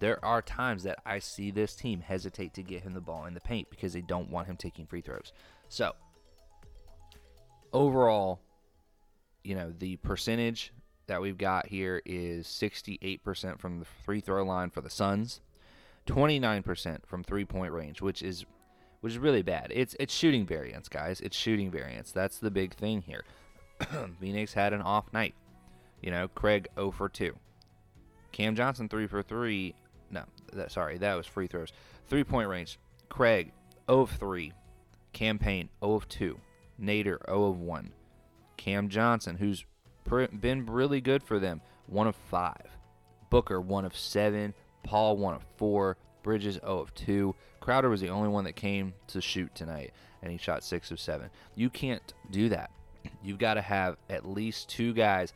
there 0.00 0.22
are 0.24 0.42
times 0.42 0.82
that 0.82 0.98
I 1.06 1.18
see 1.18 1.50
this 1.50 1.74
team 1.74 2.00
hesitate 2.00 2.54
to 2.54 2.62
get 2.62 2.82
him 2.82 2.92
the 2.92 3.00
ball 3.00 3.26
in 3.26 3.34
the 3.34 3.40
paint 3.40 3.70
because 3.70 3.92
they 3.92 4.02
don't 4.02 4.30
want 4.30 4.46
him 4.46 4.56
taking 4.56 4.86
free 4.86 5.00
throws. 5.00 5.32
So, 5.68 5.92
overall, 7.72 8.40
you 9.42 9.54
know, 9.54 9.72
the 9.78 9.96
percentage 9.96 10.72
that 11.06 11.20
we've 11.20 11.38
got 11.38 11.66
here 11.66 12.02
is 12.04 12.46
68% 12.46 13.60
from 13.60 13.78
the 13.78 13.86
free 14.04 14.20
throw 14.20 14.44
line 14.44 14.70
for 14.70 14.80
the 14.80 14.90
Suns, 14.90 15.40
29% 16.06 17.06
from 17.06 17.22
three-point 17.22 17.72
range, 17.72 18.00
which 18.00 18.22
is 18.22 18.44
which 19.02 19.12
is 19.12 19.18
really 19.18 19.42
bad. 19.42 19.70
It's 19.72 19.94
it's 20.00 20.12
shooting 20.12 20.46
variance, 20.46 20.88
guys. 20.88 21.20
It's 21.20 21.36
shooting 21.36 21.70
variance. 21.70 22.12
That's 22.12 22.38
the 22.38 22.50
big 22.50 22.74
thing 22.74 23.02
here. 23.02 23.24
Phoenix 24.20 24.52
had 24.52 24.72
an 24.72 24.82
off 24.82 25.12
night. 25.12 25.34
You 26.00 26.10
know, 26.10 26.28
Craig 26.28 26.68
0 26.74 26.90
for 26.90 27.08
2. 27.08 27.34
Cam 28.32 28.54
Johnson 28.54 28.88
3 28.88 29.06
for 29.06 29.22
3. 29.22 29.74
No, 30.10 30.22
that 30.52 30.70
sorry, 30.70 30.98
that 30.98 31.14
was 31.14 31.26
free 31.26 31.46
throws. 31.46 31.72
Three-point 32.08 32.48
range. 32.48 32.78
Craig 33.08 33.52
0 33.88 34.00
of 34.02 34.10
3. 34.12 34.52
Cam 35.12 35.38
Payne 35.38 35.68
0 35.82 35.94
of 35.94 36.08
2. 36.08 36.38
Nader 36.80 37.18
0 37.26 37.44
of 37.44 37.60
1. 37.60 37.90
Cam 38.56 38.88
Johnson, 38.88 39.36
who's 39.36 39.64
been 40.40 40.66
really 40.66 41.00
good 41.00 41.22
for 41.22 41.38
them, 41.38 41.60
one 41.86 42.06
of 42.06 42.16
five. 42.16 42.76
Booker, 43.30 43.60
one 43.60 43.84
of 43.84 43.96
seven. 43.96 44.54
Paul, 44.82 45.16
one 45.16 45.34
of 45.34 45.42
four. 45.56 45.96
Bridges, 46.22 46.54
0 46.54 46.78
of 46.80 46.94
2. 46.94 47.34
Crowder 47.60 47.88
was 47.88 48.00
the 48.00 48.08
only 48.08 48.28
one 48.28 48.44
that 48.44 48.56
came 48.56 48.94
to 49.08 49.20
shoot 49.20 49.54
tonight, 49.54 49.92
and 50.22 50.32
he 50.32 50.38
shot 50.38 50.64
6 50.64 50.90
of 50.90 50.98
7. 50.98 51.30
You 51.54 51.70
can't 51.70 52.14
do 52.32 52.48
that. 52.48 52.70
You've 53.22 53.38
got 53.38 53.54
to 53.54 53.62
have 53.62 53.96
at 54.10 54.28
least 54.28 54.68
two 54.68 54.92
guys 54.92 55.32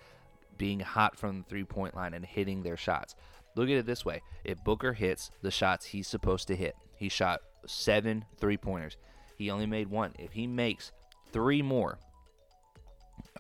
being 0.59 0.81
hot 0.81 1.17
from 1.17 1.39
the 1.39 1.45
three 1.45 1.65
point 1.65 1.95
line 1.95 2.15
and 2.15 2.25
hitting 2.25 2.63
their 2.63 2.77
shots. 2.77 3.15
Look 3.57 3.69
at 3.69 3.77
it 3.77 3.87
this 3.87 4.05
way 4.05 4.23
if 4.45 4.63
Booker 4.63 4.93
hits 4.93 5.31
the 5.43 5.51
shots 5.51 5.87
he's 5.87 6.07
supposed 6.07 6.49
to 6.49 6.57
hit, 6.57 6.77
he 6.97 7.09
shot 7.09 7.41
seven 7.67 8.25
three 8.39 8.57
pointers. 8.57 8.97
He 9.37 9.51
only 9.51 9.67
made 9.67 9.89
one. 9.89 10.13
If 10.19 10.33
he 10.33 10.47
makes 10.47 10.93
three 11.33 11.63
more, 11.63 11.99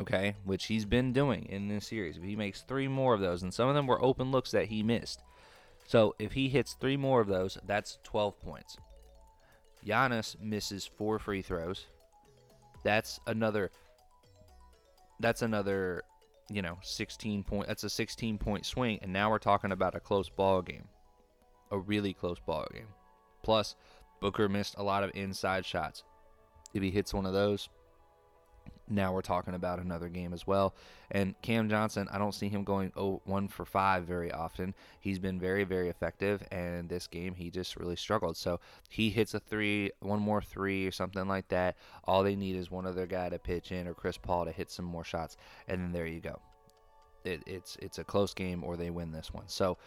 okay, 0.01 0.35
which 0.45 0.67
he's 0.67 0.85
been 0.85 1.13
doing 1.13 1.47
in 1.47 1.69
this 1.69 1.87
series. 1.87 2.17
If 2.17 2.23
he 2.23 2.37
makes 2.37 2.63
three 2.63 2.89
more 2.89 3.15
of 3.15 3.21
those, 3.21 3.43
and 3.43 3.53
some 3.53 3.69
of 3.69 3.75
them 3.75 3.87
were 3.87 4.03
open 4.03 4.33
looks 4.33 4.51
that 4.53 4.67
he 4.67 4.83
missed. 4.83 5.21
So 5.87 6.15
if 6.19 6.33
he 6.33 6.49
hits 6.49 6.75
three 6.75 6.97
more 6.97 7.21
of 7.21 7.27
those, 7.27 7.59
that's 7.67 7.99
12 8.05 8.41
points. 8.41 8.77
Giannis 9.85 10.41
misses 10.41 10.87
four 10.87 11.19
free 11.19 11.43
throws. 11.43 11.87
That's 12.85 13.21
another. 13.27 13.71
That's 15.21 15.43
another, 15.43 16.03
you 16.50 16.62
know, 16.62 16.79
16 16.83 17.45
point. 17.45 17.69
That's 17.69 17.85
a 17.85 17.91
16 17.91 18.39
point 18.39 18.67
swing, 18.67 18.99
and 19.03 19.12
now 19.12 19.31
we're 19.31 19.39
talking 19.39 19.73
about 19.73 19.95
a 19.95 20.00
close 20.00 20.29
ball 20.29 20.62
game, 20.62 20.89
a 21.71 21.79
really 21.79 22.12
close 22.12 22.39
ball 22.41 22.67
game. 22.73 22.89
Plus, 23.43 23.77
Booker 24.21 24.49
missed 24.49 24.75
a 24.79 24.83
lot 24.83 25.05
of 25.05 25.11
inside 25.15 25.65
shots. 25.65 26.05
If 26.75 26.83
he 26.83 26.91
hits 26.91 27.15
one 27.15 27.27
of 27.27 27.33
those, 27.33 27.69
now 28.91 29.13
we're 29.13 29.23
talking 29.23 29.55
about 29.55 29.79
another 29.79 30.09
game 30.09 30.33
as 30.33 30.47
well. 30.47 30.75
And 31.11 31.41
Cam 31.43 31.69
Johnson, 31.69 32.09
I 32.11 32.19
don't 32.19 32.35
see 32.35 32.49
him 32.49 32.65
going 32.65 32.93
oh, 32.97 33.21
one 33.25 33.49
for 33.49 33.65
five 33.65 34.05
very 34.05 34.33
often. 34.33 34.75
He's 35.01 35.19
been 35.19 35.39
very, 35.39 35.65
very 35.65 35.89
effective, 35.89 36.43
and 36.51 36.89
this 36.89 37.07
game 37.07 37.35
he 37.35 37.51
just 37.51 37.77
really 37.77 37.97
struggled. 37.97 38.37
So 38.37 38.61
he 38.89 39.11
hits 39.11 39.35
a 39.35 39.41
three, 39.41 39.93
one 40.01 40.21
more 40.21 40.43
three 40.43 40.87
or 40.87 40.93
something 40.93 41.27
like 41.27 41.49
that. 41.49 41.77
All 42.05 42.23
they 42.23 42.37
need 42.37 42.57
is 42.57 42.71
one 42.71 42.87
other 42.87 43.07
guy 43.07 43.29
to 43.29 43.39
pitch 43.39 43.73
in 43.73 43.87
or 43.87 43.95
Chris 43.95 44.19
Paul 44.19 44.45
to 44.45 44.53
hit 44.53 44.71
some 44.71 44.85
more 44.85 45.05
shots, 45.05 45.37
and 45.69 45.81
then 45.81 45.93
there 45.93 46.07
you 46.07 46.21
go. 46.21 46.41
It, 47.25 47.43
it's 47.47 47.77
it's 47.81 47.99
a 47.99 48.05
close 48.05 48.35
game 48.35 48.65
or 48.65 48.77
they 48.77 48.91
win 48.91 49.13
this 49.13 49.33
one. 49.33 49.47
So 49.47 49.79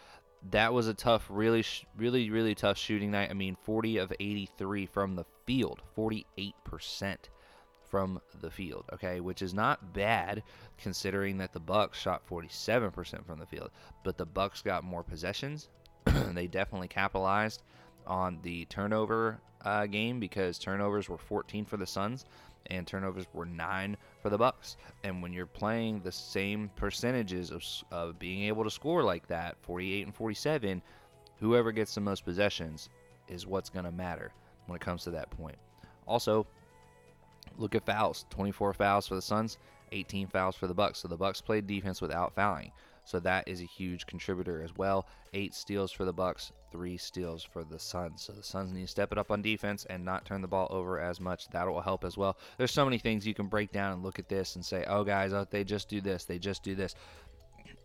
that 0.50 0.72
was 0.72 0.88
a 0.88 0.94
tough, 0.94 1.26
really, 1.28 1.64
really, 1.96 2.30
really 2.30 2.54
tough 2.54 2.78
shooting 2.78 3.10
night. 3.10 3.30
I 3.30 3.34
mean, 3.34 3.56
40 3.62 3.98
of 3.98 4.12
83 4.20 4.86
from 4.86 5.16
the 5.16 5.24
field, 5.46 5.82
48 5.94 6.54
percent 6.64 7.28
from 7.94 8.20
the 8.40 8.50
field, 8.50 8.84
okay, 8.92 9.20
which 9.20 9.40
is 9.40 9.54
not 9.54 9.92
bad 9.92 10.42
considering 10.78 11.38
that 11.38 11.52
the 11.52 11.60
Bucks 11.60 11.96
shot 11.96 12.28
47% 12.28 13.24
from 13.24 13.38
the 13.38 13.46
field, 13.46 13.70
but 14.02 14.18
the 14.18 14.26
Bucks 14.26 14.62
got 14.62 14.82
more 14.82 15.04
possessions. 15.04 15.68
they 16.32 16.48
definitely 16.48 16.88
capitalized 16.88 17.62
on 18.04 18.40
the 18.42 18.64
turnover 18.64 19.38
uh, 19.64 19.86
game 19.86 20.18
because 20.18 20.58
turnovers 20.58 21.08
were 21.08 21.16
14 21.16 21.64
for 21.64 21.76
the 21.76 21.86
Suns 21.86 22.24
and 22.66 22.84
turnovers 22.84 23.26
were 23.32 23.46
9 23.46 23.96
for 24.20 24.28
the 24.28 24.38
Bucks. 24.38 24.76
And 25.04 25.22
when 25.22 25.32
you're 25.32 25.46
playing 25.46 26.00
the 26.00 26.10
same 26.10 26.72
percentages 26.74 27.52
of, 27.52 27.62
of 27.92 28.18
being 28.18 28.42
able 28.42 28.64
to 28.64 28.72
score 28.72 29.04
like 29.04 29.28
that, 29.28 29.54
48 29.62 30.06
and 30.06 30.14
47, 30.16 30.82
whoever 31.38 31.70
gets 31.70 31.94
the 31.94 32.00
most 32.00 32.24
possessions 32.24 32.88
is 33.28 33.46
what's 33.46 33.70
going 33.70 33.84
to 33.84 33.92
matter 33.92 34.32
when 34.66 34.74
it 34.74 34.82
comes 34.82 35.04
to 35.04 35.12
that 35.12 35.30
point. 35.30 35.58
Also, 36.08 36.44
Look 37.58 37.74
at 37.74 37.86
fouls. 37.86 38.26
24 38.30 38.74
fouls 38.74 39.06
for 39.06 39.14
the 39.14 39.22
Suns, 39.22 39.58
18 39.92 40.28
fouls 40.28 40.56
for 40.56 40.66
the 40.66 40.74
Bucks. 40.74 41.00
So 41.00 41.08
the 41.08 41.16
Bucks 41.16 41.40
played 41.40 41.66
defense 41.66 42.00
without 42.00 42.34
fouling. 42.34 42.72
So 43.04 43.20
that 43.20 43.46
is 43.46 43.60
a 43.60 43.66
huge 43.66 44.06
contributor 44.06 44.62
as 44.62 44.74
well. 44.76 45.06
Eight 45.34 45.54
steals 45.54 45.92
for 45.92 46.04
the 46.04 46.12
Bucks, 46.12 46.52
three 46.72 46.96
steals 46.96 47.44
for 47.44 47.62
the 47.62 47.78
Suns. 47.78 48.22
So 48.22 48.32
the 48.32 48.42
Suns 48.42 48.72
need 48.72 48.82
to 48.82 48.88
step 48.88 49.12
it 49.12 49.18
up 49.18 49.30
on 49.30 49.42
defense 49.42 49.84
and 49.90 50.04
not 50.04 50.24
turn 50.24 50.40
the 50.40 50.48
ball 50.48 50.68
over 50.70 50.98
as 50.98 51.20
much. 51.20 51.48
That 51.50 51.66
will 51.66 51.82
help 51.82 52.04
as 52.04 52.16
well. 52.16 52.38
There's 52.56 52.72
so 52.72 52.84
many 52.84 52.98
things 52.98 53.26
you 53.26 53.34
can 53.34 53.48
break 53.48 53.72
down 53.72 53.92
and 53.92 54.02
look 54.02 54.18
at 54.18 54.28
this 54.28 54.56
and 54.56 54.64
say, 54.64 54.84
"Oh, 54.88 55.04
guys, 55.04 55.32
oh, 55.32 55.46
they 55.50 55.64
just 55.64 55.88
do 55.88 56.00
this, 56.00 56.24
they 56.24 56.38
just 56.38 56.62
do 56.62 56.74
this." 56.74 56.94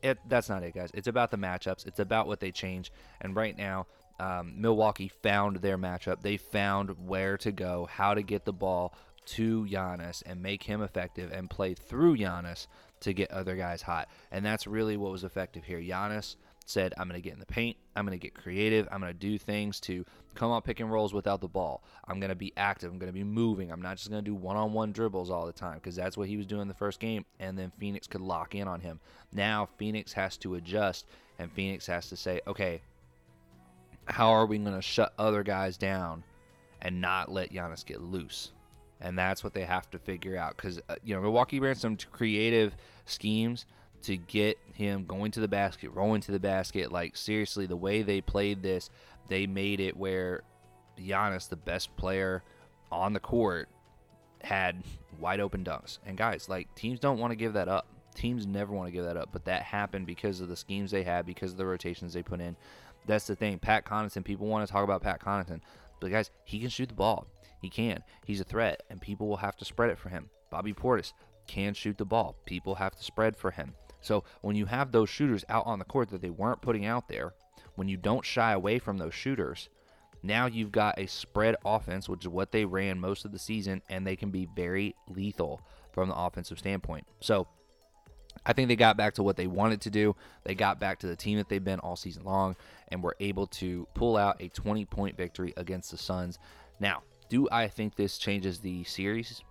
It, 0.02 0.18
that's 0.30 0.48
not 0.48 0.64
it, 0.64 0.74
guys. 0.74 0.92
It's 0.94 1.08
about 1.08 1.32
the 1.32 1.38
matchups. 1.38 1.86
It's 1.86 2.00
about 2.00 2.28
what 2.28 2.40
they 2.40 2.52
change. 2.52 2.92
And 3.20 3.36
right 3.36 3.58
now, 3.58 3.88
um, 4.20 4.54
Milwaukee 4.56 5.12
found 5.22 5.58
their 5.58 5.78
matchup. 5.78 6.22
They 6.22 6.38
found 6.38 7.08
where 7.08 7.38
to 7.40 7.52
go, 7.52 7.88
how 7.92 8.14
to 8.14 8.22
get 8.22 8.46
the 8.46 8.54
ball 8.54 8.94
to 9.30 9.66
Giannis 9.66 10.24
and 10.26 10.42
make 10.42 10.64
him 10.64 10.82
effective 10.82 11.32
and 11.32 11.50
play 11.50 11.74
through 11.74 12.18
Giannis 12.18 12.68
to 13.02 13.14
get 13.14 13.32
other 13.32 13.56
guys 13.56 13.82
hot. 13.82 14.10
And 14.32 14.46
that's 14.46 14.66
really 14.68 14.98
what 14.98 15.12
was 15.12 15.24
effective 15.24 15.64
here. 15.64 15.80
Giannis 15.80 16.36
said, 16.66 16.94
I'm 16.98 17.08
going 17.08 17.20
to 17.20 17.24
get 17.24 17.34
in 17.34 17.40
the 17.40 17.46
paint. 17.46 17.78
I'm 17.96 18.06
going 18.06 18.18
to 18.18 18.22
get 18.22 18.34
creative. 18.34 18.88
I'm 18.92 19.02
going 19.02 19.14
to 19.14 19.18
do 19.18 19.38
things 19.38 19.80
to 19.82 20.06
come 20.36 20.52
on 20.52 20.62
pick 20.62 20.80
and 20.80 20.92
rolls 20.92 21.14
without 21.14 21.42
the 21.42 21.48
ball. 21.48 21.84
I'm 22.08 22.20
going 22.20 22.30
to 22.30 22.36
be 22.36 22.54
active. 22.58 22.92
I'm 22.92 23.00
going 23.00 23.12
to 23.12 23.18
be 23.18 23.24
moving. 23.24 23.72
I'm 23.72 23.82
not 23.82 23.98
just 23.98 24.10
going 24.10 24.24
to 24.24 24.30
do 24.30 24.36
one 24.36 24.56
on 24.56 24.74
one 24.74 24.92
dribbles 24.92 25.30
all 25.30 25.46
the 25.46 25.54
time 25.54 25.76
because 25.76 25.96
that's 25.96 26.18
what 26.18 26.28
he 26.28 26.38
was 26.38 26.46
doing 26.46 26.68
the 26.68 26.74
first 26.74 27.00
game. 27.00 27.26
And 27.40 27.58
then 27.58 27.72
Phoenix 27.78 28.08
could 28.08 28.22
lock 28.22 28.56
in 28.56 28.68
on 28.68 28.82
him. 28.82 29.00
Now 29.32 29.70
Phoenix 29.78 30.14
has 30.14 30.38
to 30.38 30.56
adjust 30.56 31.06
and 31.38 31.52
Phoenix 31.52 31.86
has 31.88 32.10
to 32.10 32.16
say, 32.16 32.42
okay, 32.48 32.82
how 34.06 34.32
are 34.32 34.46
we 34.46 34.58
going 34.58 34.76
to 34.76 34.82
shut 34.82 35.14
other 35.20 35.44
guys 35.44 35.78
down 35.78 36.24
and 36.82 37.00
not 37.00 37.32
let 37.32 37.52
Giannis 37.52 37.86
get 37.86 38.02
loose? 38.02 38.52
And 39.02 39.18
that's 39.18 39.44
what 39.44 39.54
they 39.54 39.64
have 39.64 39.90
to 39.92 40.00
figure 40.00 40.38
out 40.38 40.56
because 40.56 40.80
uh, 40.90 40.96
you 41.04 41.16
know 41.16 41.22
Milwaukee 41.22 41.60
ran 41.60 41.76
some 41.76 41.98
creative 42.12 42.76
schemes 43.06 43.66
to 44.04 44.18
get 44.18 44.58
him 44.74 45.06
going 45.06 45.32
to 45.32 45.40
the 45.40 45.48
basket, 45.48 45.90
rolling 45.92 46.22
to 46.22 46.32
the 46.32 46.40
basket. 46.40 46.92
Like 46.92 47.16
seriously, 47.16 47.66
the 47.66 47.76
way 47.76 48.02
they 48.02 48.22
played 48.22 48.64
this, 48.64 48.90
they 49.28 49.48
made 49.48 49.80
it 49.80 49.96
where 49.96 50.44
Giannis, 50.98 51.50
the 51.50 51.56
best 51.56 51.96
player 51.96 52.44
on 52.92 53.14
the 53.14 53.20
court, 53.20 53.70
had 54.42 54.84
wide 55.20 55.40
open 55.40 55.64
dunks. 55.64 56.00
And 56.06 56.18
guys, 56.18 56.50
like 56.50 56.74
teams 56.76 57.00
don't 57.00 57.20
want 57.20 57.32
to 57.32 57.36
give 57.36 57.54
that 57.54 57.68
up. 57.68 57.88
Teams 58.16 58.46
never 58.46 58.74
want 58.74 58.88
to 58.88 58.92
give 58.92 59.06
that 59.06 59.18
up, 59.18 59.30
but 59.32 59.46
that 59.46 59.62
happened 59.62 60.06
because 60.06 60.42
of 60.42 60.50
the 60.50 60.56
schemes 60.56 60.92
they 60.92 61.04
had, 61.04 61.26
because 61.26 61.52
of 61.52 61.58
the 61.58 61.66
rotations 61.66 62.14
they 62.14 62.24
put 62.24 62.42
in. 62.42 62.56
That's 63.06 63.28
the 63.28 63.36
thing. 63.36 63.60
Pat 63.60 63.86
Connaughton, 63.86 64.24
people 64.24 64.48
want 64.48 64.66
to 64.68 64.72
talk 64.72 64.84
about 64.84 65.02
Pat 65.02 65.22
Connaughton, 65.22 65.62
but 66.00 66.12
guys, 66.12 66.32
he 66.44 66.60
can 66.60 66.70
shoot 66.70 66.90
the 66.90 66.96
ball. 66.96 67.28
He 67.62 67.70
can. 67.70 68.04
He's 68.26 68.42
a 68.42 68.46
threat, 68.46 68.84
and 68.90 69.02
people 69.02 69.28
will 69.28 69.38
have 69.38 69.58
to 69.58 69.66
spread 69.66 69.90
it 69.90 69.98
for 69.98 70.10
him. 70.10 70.30
Bobby 70.50 70.74
Portis 70.74 71.14
can 71.48 71.74
shoot 71.74 71.98
the 71.98 72.06
ball. 72.06 72.36
People 72.46 72.76
have 72.76 72.96
to 72.96 73.04
spread 73.04 73.36
for 73.36 73.52
him. 73.52 73.74
So 74.02 74.24
when 74.42 74.56
you 74.56 74.66
have 74.66 74.92
those 74.92 75.10
shooters 75.10 75.44
out 75.50 75.66
on 75.66 75.80
the 75.80 75.86
court 75.86 76.10
that 76.10 76.22
they 76.22 76.30
weren't 76.30 76.62
putting 76.62 76.86
out 76.86 77.08
there, 77.08 77.34
when 77.76 77.88
you 77.88 77.98
don't 77.98 78.26
shy 78.26 78.54
away 78.54 78.80
from 78.80 78.98
those 78.98 79.14
shooters, 79.14 79.70
now 80.24 80.48
you've 80.48 80.72
got 80.72 81.00
a 81.00 81.08
spread 81.08 81.56
offense, 81.66 82.10
which 82.10 82.24
is 82.24 82.30
what 82.30 82.52
they 82.52 82.66
ran 82.66 83.00
most 83.00 83.26
of 83.26 83.32
the 83.32 83.40
season, 83.40 83.82
and 83.90 84.06
they 84.06 84.16
can 84.16 84.32
be 84.32 84.48
very 84.56 84.96
lethal 85.08 85.62
from 85.92 86.10
the 86.10 86.16
offensive 86.16 86.60
standpoint. 86.60 87.06
So 87.20 87.48
I 88.46 88.54
think 88.54 88.68
they 88.68 88.76
got 88.76 88.98
back 88.98 89.16
to 89.16 89.24
what 89.24 89.38
they 89.38 89.48
wanted 89.48 89.82
to 89.82 89.90
do. 89.90 90.16
They 90.44 90.56
got 90.56 90.80
back 90.80 91.00
to 91.00 91.08
the 91.08 91.16
team 91.16 91.38
that 91.38 91.50
they've 91.50 91.64
been 91.64 91.80
all 91.80 91.96
season 91.96 92.24
long 92.24 92.56
and 92.90 93.04
were 93.04 93.16
able 93.20 93.48
to 93.48 93.88
pull 93.94 94.18
out 94.18 94.42
a 94.42 94.50
20 94.50 94.86
point 94.86 95.18
victory 95.18 95.54
against 95.58 95.92
the 95.92 95.98
Suns. 95.98 96.38
Now, 96.80 97.04
do 97.30 97.48
I 97.52 97.68
think 97.68 97.96
this 97.96 98.18
changes 98.18 98.60
the 98.60 98.84
series? 98.84 99.44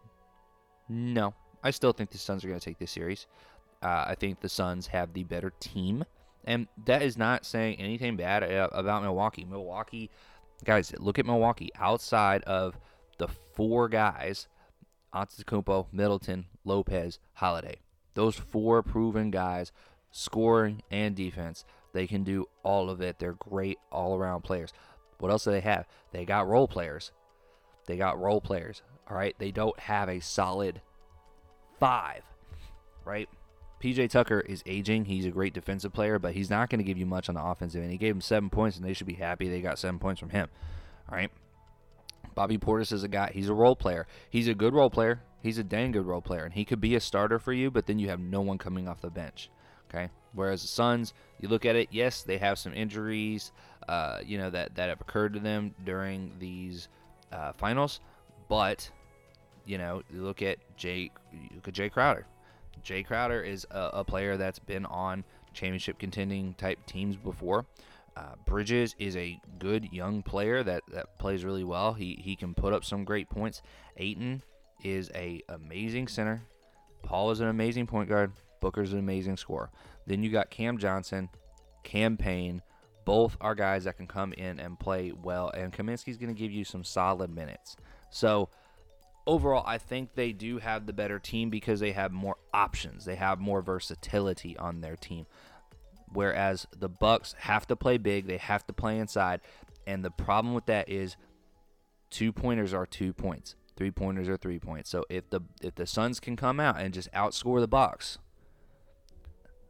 No. 0.89 1.35
I 1.63 1.71
still 1.71 1.93
think 1.93 2.11
the 2.11 2.19
Suns 2.19 2.45
are 2.45 2.49
going 2.49 2.61
to 2.61 2.65
take 2.65 2.79
this 2.79 2.91
series. 2.91 3.27
Uh, 3.83 4.05
I 4.09 4.17
think 4.19 4.41
the 4.41 4.49
Suns 4.49 4.87
have 4.89 5.13
the 5.13 5.25
better 5.25 5.53
team. 5.61 6.05
And 6.45 6.67
that 6.87 7.03
is 7.03 7.17
not 7.17 7.45
saying 7.45 7.79
anything 7.79 8.17
bad 8.17 8.43
about 8.43 9.03
Milwaukee. 9.03 9.45
Milwaukee, 9.45 10.11
guys, 10.65 10.95
look 10.99 11.19
at 11.19 11.27
Milwaukee. 11.27 11.71
Outside 11.79 12.43
of 12.45 12.79
the 13.19 13.29
four 13.29 13.89
guys, 13.89 14.49
Antetokounmpo, 15.15 15.87
Middleton, 15.93 16.47
Lopez, 16.65 17.19
Holiday 17.35 17.77
those 18.19 18.35
four 18.35 18.83
proven 18.83 19.31
guys, 19.31 19.71
scoring 20.11 20.83
and 20.91 21.15
defense, 21.15 21.65
they 21.93 22.05
can 22.05 22.25
do 22.25 22.47
all 22.65 22.91
of 22.91 23.01
it. 23.01 23.21
They're 23.21 23.35
great 23.35 23.79
all 23.93 24.17
around 24.17 24.43
players. 24.43 24.73
What 25.19 25.31
else 25.31 25.45
do 25.45 25.53
they 25.53 25.61
have? 25.61 25.87
They 26.11 26.25
got 26.25 26.49
role 26.49 26.67
players. 26.67 27.13
They 27.89 27.97
got 27.97 28.21
role 28.21 28.41
players. 28.41 28.83
All 29.11 29.17
right. 29.17 29.35
They 29.39 29.51
don't 29.51 29.79
have 29.81 30.09
a 30.09 30.21
solid 30.21 30.81
five, 31.81 32.23
right? 33.05 33.29
PJ 33.83 34.11
Tucker 34.11 34.41
is 34.41 34.63
aging. 34.67 35.07
He's 35.07 35.25
a 35.25 35.31
great 35.31 35.55
defensive 35.55 35.93
player, 35.93 36.19
but 36.19 36.35
he's 36.35 36.51
not 36.51 36.69
going 36.69 36.79
to 36.79 36.85
give 36.85 36.99
you 36.99 37.07
much 37.07 37.29
on 37.29 37.35
the 37.35 37.43
offensive 37.43 37.83
end. 37.83 37.91
He 37.91 37.99
gave 37.99 38.15
him 38.15 38.21
seven 38.21 38.51
points, 38.51 38.77
and 38.77 38.85
they 38.85 38.93
should 38.93 39.07
be 39.07 39.15
happy 39.15 39.49
they 39.49 39.61
got 39.61 39.79
seven 39.79 39.99
points 39.99 40.21
from 40.21 40.31
him. 40.31 40.49
All 41.11 41.17
right. 41.17 41.31
Bobby 42.35 42.59
Portis 42.59 42.93
is 42.93 43.03
a 43.03 43.09
guy. 43.09 43.31
He's 43.33 43.49
a 43.49 43.55
role 43.55 43.77
player. 43.77 44.07
He's 44.31 44.49
a 44.49 44.55
good 44.55 44.75
role 44.75 44.91
player. 44.91 45.23
He's 45.43 45.59
a 45.59 45.65
dang 45.65 45.93
good 45.93 46.07
role 46.07 46.21
player, 46.21 46.45
and 46.45 46.55
he 46.55 46.65
could 46.65 46.81
be 46.81 46.95
a 46.95 47.01
starter 47.01 47.39
for 47.39 47.53
you, 47.53 47.71
but 47.71 47.87
then 47.87 47.99
you 47.99 48.09
have 48.09 48.21
no 48.21 48.41
one 48.41 48.59
coming 48.59 48.89
off 48.89 49.01
the 49.01 49.11
bench. 49.11 49.51
Okay. 49.89 50.11
Whereas 50.33 50.63
the 50.63 50.69
Suns, 50.69 51.15
you 51.41 51.49
look 51.49 51.65
at 51.65 51.77
it, 51.77 51.89
yes, 51.91 52.23
they 52.23 52.39
have 52.39 52.59
some 52.59 52.75
injuries, 52.75 53.53
uh, 53.89 54.21
you 54.25 54.39
know, 54.39 54.51
that, 54.51 54.75
that 54.75 54.89
have 54.89 55.01
occurred 55.01 55.33
to 55.35 55.41
them 55.41 55.75
during 55.85 56.33
these 56.39 56.89
uh, 57.33 57.53
finals, 57.53 58.01
but 58.49 58.91
you 59.65 59.79
know, 59.79 60.03
you 60.13 60.23
look 60.23 60.43
at 60.43 60.59
Jae, 60.79 61.11
look 61.55 61.69
at 61.69 61.75
Jae 61.75 61.93
Crowder. 61.93 62.27
Jae 62.83 63.05
Crowder 63.05 63.43
is 63.43 63.67
a, 63.71 63.91
a 63.95 64.05
player 64.05 64.37
that's 64.37 64.59
been 64.59 64.87
on 64.87 65.25
championship 65.53 65.99
contending 65.99 66.55
type 66.55 66.79
teams 66.87 67.17
before. 67.17 67.67
Uh, 68.17 68.35
Bridges 68.47 68.97
is 68.99 69.17
a 69.17 69.39
good 69.59 69.93
young 69.93 70.23
player 70.23 70.63
that, 70.63 70.83
that 70.91 71.19
plays 71.19 71.45
really 71.45 71.65
well. 71.65 71.93
He 71.93 72.19
he 72.21 72.35
can 72.35 72.55
put 72.55 72.73
up 72.73 72.85
some 72.85 73.05
great 73.05 73.29
points. 73.29 73.63
Ayton 73.97 74.43
is 74.83 75.11
a 75.15 75.43
amazing 75.49 76.09
center. 76.09 76.43
Paul 77.03 77.31
is 77.31 77.41
an 77.41 77.49
amazing 77.49 77.87
point 77.87 78.09
guard. 78.09 78.33
Booker's 78.61 78.93
an 78.93 78.99
amazing 78.99 79.37
scorer. 79.37 79.71
Then 80.07 80.23
you 80.23 80.31
got 80.31 80.51
Cam 80.51 80.79
Johnson, 80.79 81.29
Cam 81.85 82.17
Payne. 82.17 82.63
Both 83.09 83.39
are 83.41 83.55
guys 83.55 83.85
that 83.85 83.97
can 83.97 84.07
come 84.07 84.35
in 84.35 84.61
and 84.61 84.79
play 84.79 85.13
well, 85.13 85.49
and 85.49 85.73
Kaminsky's 85.73 86.19
going 86.19 86.35
to 86.35 86.39
give 86.39 86.53
you 86.53 86.63
some 86.63 86.85
solid 86.85 87.35
minutes. 87.35 87.75
So 88.11 88.51
overall, 89.27 89.65
I 89.67 89.79
think 89.79 90.15
they 90.15 90.33
do 90.33 90.59
have 90.59 90.85
the 90.85 90.93
better 90.93 91.19
team 91.19 91.49
because 91.49 91.81
they 91.81 91.93
have 91.93 92.13
more 92.13 92.37
options. 92.53 93.07
They 93.07 93.15
have 93.15 93.41
more 93.41 93.63
versatility 93.63 94.59
on 94.59 94.83
their 94.83 94.95
team. 94.95 95.25
Whereas 96.13 96.67
the 96.79 96.91
Bucks 96.91 97.35
have 97.39 97.67
to 97.69 97.77
play 97.77 97.97
big, 97.97 98.27
they 98.27 98.37
have 98.37 98.67
to 98.67 98.75
play 98.75 98.99
inside, 98.99 99.41
and 99.87 100.05
the 100.05 100.11
problem 100.11 100.53
with 100.53 100.67
that 100.67 100.91
is 100.91 101.17
two 102.11 102.31
pointers 102.31 102.75
are 102.75 102.85
two 102.85 103.15
points. 103.15 103.55
Three 103.75 103.91
pointers 103.91 104.29
are 104.29 104.37
three 104.37 104.59
points. 104.59 104.91
So 104.91 105.07
if 105.09 105.31
the 105.31 105.41
if 105.63 105.77
the 105.77 105.87
Suns 105.87 106.21
can 106.21 106.37
come 106.37 106.61
out 106.61 106.79
and 106.79 106.93
just 106.93 107.11
outscore 107.13 107.61
the 107.61 107.69
Bucks, 107.69 108.19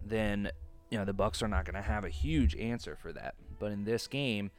then 0.05 0.51
you 0.91 0.99
know 0.99 1.05
the 1.05 1.13
Bucks 1.13 1.43
are 1.43 1.49
not 1.49 1.65
going 1.65 1.75
to 1.75 1.89
have 1.89 2.05
a 2.05 2.11
huge 2.11 2.57
answer 2.57 2.97
for 3.01 3.13
that. 3.13 3.35
But 3.59 3.73
in 3.73 3.85
this 3.85 4.07
game, 4.07 4.51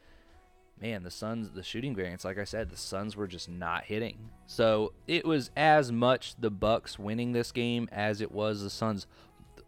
man, 0.80 1.02
the 1.02 1.10
Suns, 1.10 1.50
the 1.50 1.62
shooting 1.62 1.94
variance, 1.94 2.24
like 2.24 2.38
I 2.38 2.44
said, 2.44 2.70
the 2.70 2.76
Suns 2.76 3.16
were 3.16 3.26
just 3.26 3.48
not 3.48 3.84
hitting. 3.84 4.30
So 4.46 4.92
it 5.06 5.24
was 5.24 5.50
as 5.56 5.92
much 5.92 6.36
the 6.38 6.50
Bucks 6.50 6.98
winning 6.98 7.32
this 7.32 7.52
game 7.52 7.88
as 7.92 8.20
it 8.20 8.32
was 8.32 8.62
the 8.62 8.70
Suns 8.70 9.06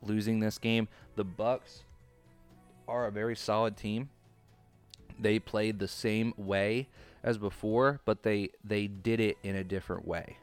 losing 0.02 0.40
this 0.40 0.58
game. 0.58 0.88
The 1.16 1.24
Bucks 1.24 1.84
are 2.88 3.06
a 3.06 3.12
very 3.12 3.36
solid 3.36 3.76
team. 3.76 4.10
They 5.18 5.38
played 5.38 5.78
the 5.78 5.88
same 5.88 6.34
way 6.36 6.88
as 7.22 7.38
before, 7.38 8.00
but 8.04 8.22
they 8.22 8.50
they 8.64 8.86
did 8.86 9.20
it 9.20 9.38
in 9.42 9.54
a 9.54 9.64
different 9.64 10.06
way. 10.06 10.38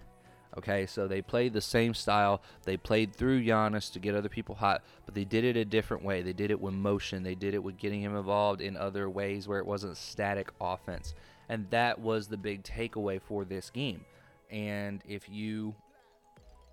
Okay, 0.58 0.88
so 0.88 1.08
they 1.08 1.22
played 1.22 1.54
the 1.54 1.62
same 1.62 1.94
style. 1.94 2.42
They 2.64 2.76
played 2.76 3.16
through 3.16 3.44
Giannis 3.44 3.92
to 3.94 4.00
get 4.00 4.16
other 4.16 4.30
people 4.30 4.56
hot, 4.56 4.84
but 5.06 5.14
they 5.14 5.24
did 5.24 5.44
it 5.44 5.56
a 5.56 5.64
different 5.64 6.04
way. 6.04 6.24
They 6.24 6.34
did 6.34 6.50
it 6.50 6.60
with 6.60 6.74
motion. 6.74 7.22
They 7.22 7.36
did 7.36 7.54
it 7.54 7.64
with 7.64 7.78
getting 7.78 8.02
him 8.02 8.16
involved 8.16 8.60
in 8.60 8.76
other 8.76 9.10
ways 9.10 9.48
where 9.48 9.60
it 9.60 9.66
wasn't 9.66 9.96
static 9.96 10.50
offense. 10.60 11.14
And 11.50 11.70
that 11.70 12.00
was 12.00 12.28
the 12.28 12.38
big 12.38 12.64
takeaway 12.64 13.22
for 13.22 13.46
this 13.46 13.70
game. 13.70 14.06
And 14.50 15.04
if 15.08 15.30
you 15.30 15.76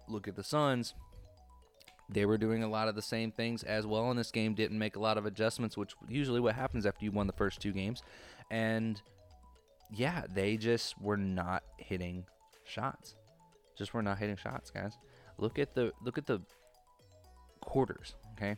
look 0.08 0.26
at 0.26 0.36
the 0.36 0.44
Suns, 0.44 0.94
they 2.08 2.24
were 2.24 2.38
doing 2.38 2.62
a 2.62 2.68
lot 2.68 2.88
of 2.88 2.94
the 2.94 3.02
same 3.02 3.30
things 3.30 3.62
as 3.62 3.86
well 3.86 4.10
in 4.10 4.16
this 4.16 4.30
game, 4.30 4.54
didn't 4.54 4.78
make 4.78 4.96
a 4.96 5.00
lot 5.00 5.18
of 5.18 5.26
adjustments, 5.26 5.76
which 5.76 5.94
usually 6.08 6.40
what 6.40 6.54
happens 6.54 6.86
after 6.86 7.04
you 7.04 7.12
won 7.12 7.26
the 7.26 7.32
first 7.34 7.60
two 7.60 7.72
games. 7.72 8.02
And 8.50 9.00
yeah, 9.90 10.22
they 10.32 10.56
just 10.56 11.00
were 11.00 11.16
not 11.16 11.62
hitting 11.76 12.24
shots. 12.64 13.16
Just 13.76 13.94
were 13.94 14.02
not 14.02 14.18
hitting 14.18 14.36
shots, 14.36 14.70
guys. 14.70 14.98
Look 15.38 15.58
at 15.58 15.74
the 15.74 15.92
look 16.02 16.18
at 16.18 16.26
the 16.26 16.40
quarters, 17.60 18.14
okay? 18.36 18.56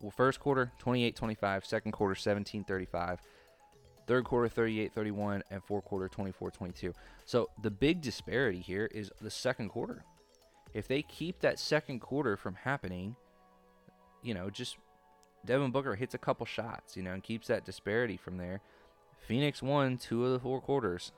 Well, 0.00 0.10
first 0.10 0.40
quarter 0.40 0.72
28-25, 0.82 1.64
second 1.64 1.92
quarter 1.92 2.14
17-35, 2.14 3.18
third 4.06 4.24
quarter 4.24 4.48
38-31 4.48 5.42
and 5.50 5.62
fourth 5.62 5.84
quarter 5.84 6.08
24-22. 6.08 6.94
So 7.26 7.50
the 7.62 7.70
big 7.70 8.00
disparity 8.00 8.60
here 8.60 8.88
is 8.92 9.12
the 9.20 9.30
second 9.30 9.68
quarter. 9.68 10.04
If 10.72 10.88
they 10.88 11.02
keep 11.02 11.40
that 11.40 11.58
second 11.58 12.00
quarter 12.00 12.36
from 12.36 12.54
happening, 12.56 13.14
you 14.22 14.34
know, 14.34 14.50
just 14.50 14.78
Devin 15.44 15.70
Booker 15.70 15.94
hits 15.94 16.14
a 16.14 16.18
couple 16.18 16.46
shots, 16.46 16.96
you 16.96 17.02
know, 17.02 17.12
and 17.12 17.22
keeps 17.22 17.46
that 17.48 17.64
disparity 17.64 18.16
from 18.16 18.38
there 18.38 18.60
Phoenix 19.26 19.62
won 19.62 19.96
two 19.96 20.24
of 20.26 20.32
the 20.32 20.38
four 20.38 20.60
quarters. 20.60 21.12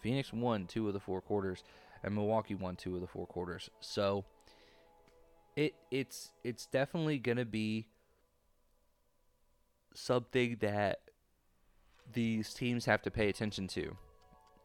Phoenix 0.00 0.32
won 0.32 0.66
two 0.66 0.88
of 0.88 0.94
the 0.94 1.00
four 1.00 1.20
quarters, 1.20 1.62
and 2.02 2.14
Milwaukee 2.14 2.54
won 2.54 2.76
two 2.76 2.94
of 2.94 3.00
the 3.00 3.06
four 3.06 3.26
quarters. 3.26 3.70
So 3.80 4.24
it 5.56 5.74
it's 5.90 6.32
it's 6.44 6.66
definitely 6.66 7.18
gonna 7.18 7.44
be 7.44 7.86
something 9.94 10.56
that 10.60 11.00
these 12.12 12.54
teams 12.54 12.84
have 12.86 13.02
to 13.02 13.10
pay 13.10 13.28
attention 13.28 13.68
to. 13.68 13.96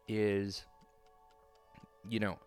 Is 0.08 0.65
you 2.08 2.19
know 2.19 2.38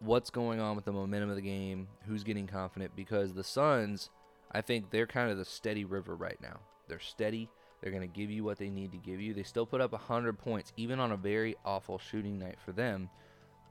what's 0.00 0.30
going 0.30 0.60
on 0.60 0.76
with 0.76 0.84
the 0.84 0.92
momentum 0.92 1.30
of 1.30 1.36
the 1.36 1.42
game, 1.42 1.88
who's 2.06 2.24
getting 2.24 2.46
confident 2.46 2.94
because 2.94 3.32
the 3.32 3.44
Suns, 3.44 4.10
I 4.52 4.60
think 4.60 4.90
they're 4.90 5.06
kind 5.06 5.30
of 5.30 5.38
the 5.38 5.44
steady 5.44 5.84
river 5.84 6.14
right 6.14 6.38
now. 6.42 6.60
They're 6.88 7.00
steady 7.00 7.48
they're 7.84 7.92
going 7.92 8.00
to 8.00 8.18
give 8.18 8.30
you 8.30 8.44
what 8.44 8.56
they 8.56 8.70
need 8.70 8.92
to 8.92 8.96
give 8.96 9.20
you. 9.20 9.34
They 9.34 9.42
still 9.42 9.66
put 9.66 9.82
up 9.82 9.92
100 9.92 10.38
points, 10.38 10.72
even 10.78 10.98
on 10.98 11.12
a 11.12 11.18
very 11.18 11.54
awful 11.66 11.98
shooting 11.98 12.38
night 12.38 12.56
for 12.64 12.72
them. 12.72 13.10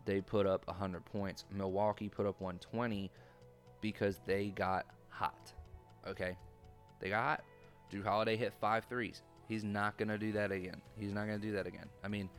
They 0.06 0.22
put 0.22 0.46
up 0.46 0.68
100 0.68 1.04
points. 1.04 1.46
Milwaukee 1.52 2.10
put 2.10 2.28
up 2.28 2.40
120 2.40 3.10
because 3.82 4.20
they 4.28 4.50
got 4.50 4.86
hot. 5.10 5.52
Okay? 6.08 6.38
They 7.00 7.10
got 7.10 7.24
hot. 7.24 7.44
Jrue 7.92 8.04
Holiday 8.04 8.38
hit 8.38 8.54
five 8.62 8.86
threes. 8.86 9.24
He's 9.50 9.64
not 9.64 9.98
going 9.98 10.10
to 10.10 10.20
do 10.20 10.32
that 10.34 10.52
again. 10.52 10.80
He's 10.96 11.12
not 11.12 11.26
going 11.26 11.42
to 11.42 11.48
do 11.48 11.54
that 11.54 11.66
again. 11.66 11.90
I 12.04 12.08
mean, 12.08 12.30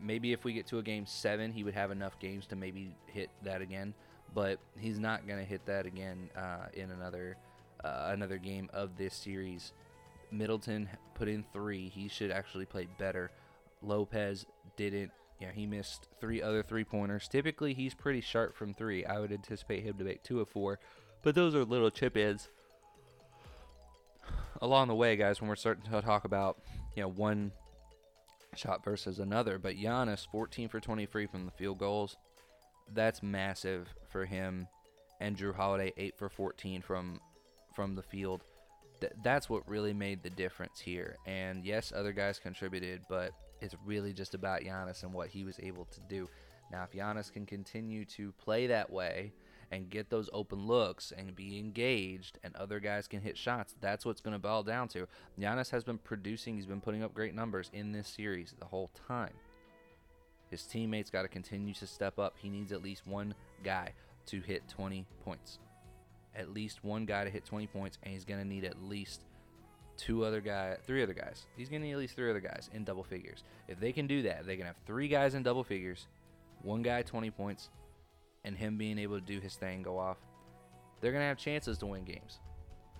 maybe 0.00 0.32
if 0.32 0.44
we 0.44 0.52
get 0.52 0.68
to 0.68 0.78
a 0.78 0.82
game 0.82 1.06
seven, 1.06 1.50
he 1.50 1.64
would 1.64 1.74
have 1.74 1.90
enough 1.90 2.20
games 2.20 2.46
to 2.46 2.56
maybe 2.56 2.94
hit 3.06 3.30
that 3.42 3.62
again. 3.62 3.94
But 4.32 4.60
he's 4.78 5.00
not 5.00 5.26
going 5.26 5.40
to 5.40 5.44
hit 5.44 5.66
that 5.66 5.86
again 5.86 6.30
uh, 6.36 6.66
in 6.72 6.92
another 6.92 7.36
uh, 7.82 8.10
another 8.12 8.38
game 8.38 8.70
of 8.72 8.96
this 8.96 9.12
series. 9.12 9.72
Middleton 10.34 10.88
put 11.14 11.28
in 11.28 11.44
three. 11.52 11.88
He 11.88 12.08
should 12.08 12.30
actually 12.30 12.66
play 12.66 12.88
better. 12.98 13.30
Lopez 13.82 14.46
didn't. 14.76 15.12
Yeah, 15.40 15.52
he 15.52 15.66
missed 15.66 16.08
three 16.20 16.42
other 16.42 16.62
three 16.62 16.84
pointers. 16.84 17.28
Typically, 17.28 17.74
he's 17.74 17.94
pretty 17.94 18.20
sharp 18.20 18.54
from 18.54 18.72
three. 18.74 19.04
I 19.04 19.20
would 19.20 19.32
anticipate 19.32 19.82
him 19.82 19.98
to 19.98 20.04
make 20.04 20.22
two 20.22 20.40
of 20.40 20.48
four, 20.48 20.78
but 21.22 21.34
those 21.34 21.54
are 21.54 21.64
little 21.64 21.90
chip 21.90 22.16
ins. 22.16 22.48
Along 24.62 24.88
the 24.88 24.94
way, 24.94 25.16
guys, 25.16 25.40
when 25.40 25.48
we're 25.48 25.56
starting 25.56 25.84
to 25.90 26.02
talk 26.02 26.24
about 26.24 26.58
you 26.94 27.02
know 27.02 27.08
one 27.08 27.52
shot 28.56 28.84
versus 28.84 29.18
another, 29.18 29.58
but 29.58 29.76
Giannis 29.76 30.26
14 30.30 30.68
for 30.68 30.80
23 30.80 31.26
from 31.26 31.44
the 31.44 31.50
field 31.52 31.78
goals. 31.78 32.16
That's 32.92 33.22
massive 33.22 33.88
for 34.10 34.24
him. 34.24 34.68
And 35.20 35.36
Jrue 35.36 35.54
Holiday 35.54 35.92
8 35.96 36.18
for 36.18 36.28
14 36.28 36.82
from 36.82 37.20
from 37.74 37.94
the 37.96 38.02
field 38.02 38.42
th- 39.04 39.16
that's 39.22 39.50
what 39.50 39.68
really 39.68 39.92
made 39.92 40.22
the 40.22 40.30
difference 40.30 40.80
here. 40.80 41.16
And 41.26 41.64
yes, 41.64 41.92
other 41.94 42.12
guys 42.12 42.38
contributed, 42.38 43.02
but 43.08 43.32
it's 43.60 43.74
really 43.84 44.12
just 44.12 44.34
about 44.34 44.62
Giannis 44.62 45.02
and 45.02 45.12
what 45.12 45.28
he 45.28 45.44
was 45.44 45.58
able 45.60 45.84
to 45.86 46.00
do. 46.08 46.28
Now, 46.72 46.84
if 46.84 46.92
Giannis 46.92 47.32
can 47.32 47.46
continue 47.46 48.04
to 48.06 48.32
play 48.32 48.66
that 48.68 48.90
way 48.90 49.32
and 49.70 49.90
get 49.90 50.08
those 50.08 50.30
open 50.32 50.66
looks 50.66 51.12
and 51.16 51.34
be 51.36 51.58
engaged 51.58 52.38
and 52.42 52.54
other 52.56 52.80
guys 52.80 53.06
can 53.06 53.20
hit 53.20 53.36
shots, 53.36 53.74
that's 53.80 54.06
what's 54.06 54.20
going 54.20 54.32
to 54.32 54.38
boil 54.38 54.62
down 54.62 54.88
to. 54.88 55.06
Giannis 55.38 55.70
has 55.70 55.84
been 55.84 55.98
producing, 55.98 56.56
he's 56.56 56.66
been 56.66 56.80
putting 56.80 57.02
up 57.02 57.14
great 57.14 57.34
numbers 57.34 57.70
in 57.72 57.92
this 57.92 58.08
series 58.08 58.54
the 58.58 58.66
whole 58.66 58.90
time. 59.06 59.34
His 60.50 60.64
teammates 60.64 61.10
got 61.10 61.22
to 61.22 61.28
continue 61.28 61.74
to 61.74 61.86
step 61.86 62.18
up. 62.18 62.34
He 62.40 62.48
needs 62.48 62.72
at 62.72 62.82
least 62.82 63.06
one 63.06 63.34
guy 63.62 63.92
to 64.26 64.40
hit 64.40 64.66
20 64.68 65.06
points. 65.24 65.58
At 66.36 66.52
least 66.52 66.84
one 66.84 67.06
guy 67.06 67.24
to 67.24 67.30
hit 67.30 67.44
20 67.44 67.66
points, 67.68 67.98
and 68.02 68.12
he's 68.12 68.24
going 68.24 68.40
to 68.40 68.46
need 68.46 68.64
at 68.64 68.82
least 68.82 69.22
two 69.96 70.24
other 70.24 70.40
guys, 70.40 70.78
three 70.86 71.02
other 71.02 71.14
guys. 71.14 71.46
He's 71.56 71.68
going 71.68 71.82
to 71.82 71.86
need 71.86 71.92
at 71.92 71.98
least 71.98 72.16
three 72.16 72.30
other 72.30 72.40
guys 72.40 72.70
in 72.72 72.84
double 72.84 73.04
figures. 73.04 73.44
If 73.68 73.78
they 73.78 73.92
can 73.92 74.06
do 74.06 74.22
that, 74.22 74.46
they 74.46 74.56
can 74.56 74.66
have 74.66 74.76
three 74.86 75.08
guys 75.08 75.34
in 75.34 75.42
double 75.42 75.64
figures, 75.64 76.06
one 76.62 76.82
guy 76.82 77.02
20 77.02 77.30
points, 77.30 77.70
and 78.44 78.56
him 78.56 78.76
being 78.76 78.98
able 78.98 79.18
to 79.18 79.24
do 79.24 79.40
his 79.40 79.54
thing, 79.54 79.82
go 79.82 79.98
off. 79.98 80.18
They're 81.00 81.12
going 81.12 81.22
to 81.22 81.28
have 81.28 81.38
chances 81.38 81.78
to 81.78 81.86
win 81.86 82.04
games. 82.04 82.40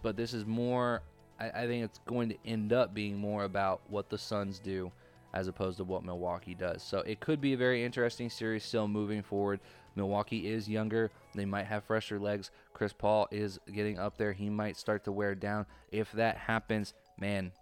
But 0.03 0.17
this 0.17 0.35
is 0.35 0.45
more, 0.45 1.03
I, 1.41 1.51
I 1.51 1.67
think 1.67 1.85
it's 1.85 2.01
going 2.07 2.29
to 2.29 2.37
end 2.45 2.73
up 2.73 2.95
being 2.95 3.17
more 3.17 3.45
about 3.45 3.83
what 3.89 4.11
the 4.11 4.19
Suns 4.19 4.59
do 4.59 4.93
as 5.35 5.49
opposed 5.49 5.77
to 5.79 5.85
what 5.85 6.05
Milwaukee 6.05 6.55
does. 6.55 6.83
So 6.83 7.01
it 7.01 7.21
could 7.21 7.41
be 7.41 7.53
a 7.53 7.59
very 7.59 7.85
interesting 7.85 8.31
series 8.31 8.65
still 8.65 8.89
moving 8.89 9.23
forward. 9.23 9.61
Milwaukee 9.97 10.49
is 10.49 10.69
younger. 10.69 11.11
They 11.35 11.45
might 11.45 11.67
have 11.67 11.85
fresher 11.85 12.19
legs. 12.19 12.51
Chris 12.73 12.93
Paul 12.93 13.29
is 13.31 13.59
getting 13.73 13.99
up 13.99 14.17
there. 14.17 14.33
He 14.33 14.49
might 14.49 14.77
start 14.77 15.05
to 15.05 15.13
wear 15.13 15.35
down. 15.35 15.67
If 15.91 16.11
that 16.13 16.37
happens, 16.37 16.95
man, 17.19 17.53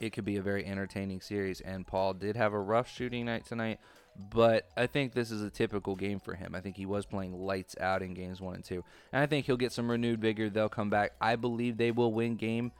it 0.00 0.12
could 0.12 0.24
be 0.24 0.36
a 0.36 0.42
very 0.42 0.64
entertaining 0.64 1.20
series. 1.20 1.60
And 1.60 1.86
Paul 1.86 2.14
did 2.14 2.36
have 2.36 2.52
a 2.52 2.60
rough 2.60 2.88
shooting 2.88 3.26
night 3.26 3.46
tonight, 3.46 3.80
but 4.16 4.68
I 4.76 4.86
think 4.86 5.12
this 5.12 5.32
is 5.32 5.42
a 5.42 5.50
typical 5.50 5.96
game 5.96 6.20
for 6.20 6.34
him. 6.34 6.54
I 6.54 6.60
think 6.60 6.76
he 6.76 6.86
was 6.86 7.04
playing 7.04 7.32
lights 7.32 7.76
out 7.80 8.02
in 8.02 8.14
games 8.14 8.40
one 8.40 8.54
and 8.54 8.64
two. 8.64 8.84
And 9.12 9.22
I 9.22 9.26
think 9.26 9.46
he'll 9.46 9.56
get 9.56 9.72
some 9.72 9.90
renewed 9.90 10.20
vigor. 10.20 10.50
They'll 10.50 10.68
come 10.68 10.90
back. 10.90 11.12
I 11.20 11.34
believe 11.34 11.76
they 11.76 11.90
will 11.90 12.12
win 12.12 12.36
game 12.36 12.70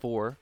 four 0.00 0.38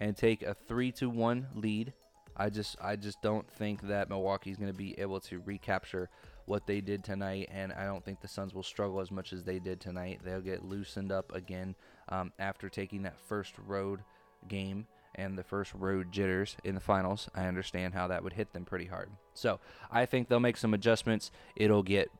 and 0.00 0.16
take 0.16 0.42
a 0.42 0.54
three 0.54 0.92
to 0.92 1.08
one 1.08 1.46
lead. 1.54 1.92
I 2.36 2.50
just 2.50 2.76
I 2.80 2.96
just 2.96 3.22
don't 3.22 3.50
think 3.50 3.82
that 3.88 4.08
Milwaukee's 4.08 4.56
going 4.58 4.72
to 4.72 4.76
be 4.76 4.98
able 4.98 5.20
to 5.20 5.40
recapture 5.44 6.10
what 6.44 6.66
they 6.66 6.80
did 6.80 7.02
tonight, 7.02 7.48
and 7.50 7.72
I 7.72 7.86
don't 7.86 8.04
think 8.04 8.20
the 8.20 8.28
Suns 8.28 8.54
will 8.54 8.62
struggle 8.62 9.00
as 9.00 9.10
much 9.10 9.32
as 9.32 9.42
they 9.42 9.58
did 9.58 9.80
tonight. 9.80 10.20
They'll 10.24 10.40
get 10.40 10.64
loosened 10.64 11.10
up 11.10 11.34
again 11.34 11.74
um, 12.08 12.32
after 12.38 12.68
taking 12.68 13.02
that 13.02 13.18
first 13.18 13.54
road 13.66 14.00
game 14.48 14.86
and 15.16 15.36
the 15.36 15.42
first 15.42 15.72
road 15.74 16.12
jitters 16.12 16.56
in 16.62 16.74
the 16.74 16.80
finals. 16.80 17.28
I 17.34 17.46
understand 17.46 17.94
how 17.94 18.06
that 18.08 18.22
would 18.22 18.34
hit 18.34 18.52
them 18.52 18.64
pretty 18.64 18.84
hard. 18.84 19.10
So 19.34 19.58
I 19.90 20.06
think 20.06 20.28
they'll 20.28 20.40
make 20.40 20.58
some 20.58 20.74
adjustments. 20.74 21.30
It'll 21.56 21.82
get 21.82 22.10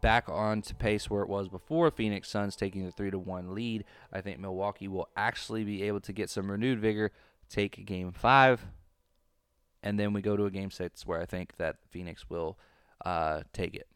back 0.00 0.28
on 0.28 0.62
to 0.62 0.74
pace 0.74 1.10
where 1.10 1.22
it 1.22 1.28
was 1.28 1.48
before 1.48 1.90
Phoenix 1.90 2.28
Suns 2.28 2.56
taking 2.56 2.84
the 2.84 2.92
3 2.92 3.10
to 3.10 3.18
1 3.18 3.54
lead. 3.54 3.84
I 4.12 4.20
think 4.20 4.38
Milwaukee 4.38 4.88
will 4.88 5.08
actually 5.16 5.64
be 5.64 5.82
able 5.84 6.00
to 6.00 6.12
get 6.12 6.30
some 6.30 6.50
renewed 6.50 6.80
vigor, 6.80 7.12
take 7.48 7.84
game 7.86 8.12
5, 8.12 8.66
and 9.82 9.98
then 9.98 10.12
we 10.12 10.20
go 10.20 10.36
to 10.36 10.46
a 10.46 10.50
game 10.50 10.70
6 10.70 11.06
where 11.06 11.20
I 11.20 11.26
think 11.26 11.56
that 11.56 11.76
Phoenix 11.90 12.28
will 12.28 12.58
uh, 13.04 13.42
take 13.52 13.74
it. 13.74 13.86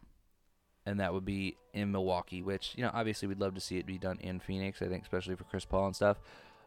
And 0.87 1.01
that 1.01 1.13
would 1.13 1.25
be 1.25 1.57
in 1.75 1.93
Milwaukee, 1.93 2.43
which, 2.43 2.73
you 2.77 2.83
know, 2.83 2.91
obviously 2.95 3.29
we'd 3.29 3.41
love 3.41 3.55
to 3.55 3.61
see 3.61 3.79
it 3.79 3.87
be 3.87 3.99
done 3.99 4.19
in 4.21 4.41
Phoenix, 4.41 4.81
I 4.83 4.87
think, 4.87 5.03
especially 5.03 5.37
for 5.37 5.45
Chris 5.45 5.65
Paul 5.65 5.87
and 5.87 5.97
stuff. 5.97 6.19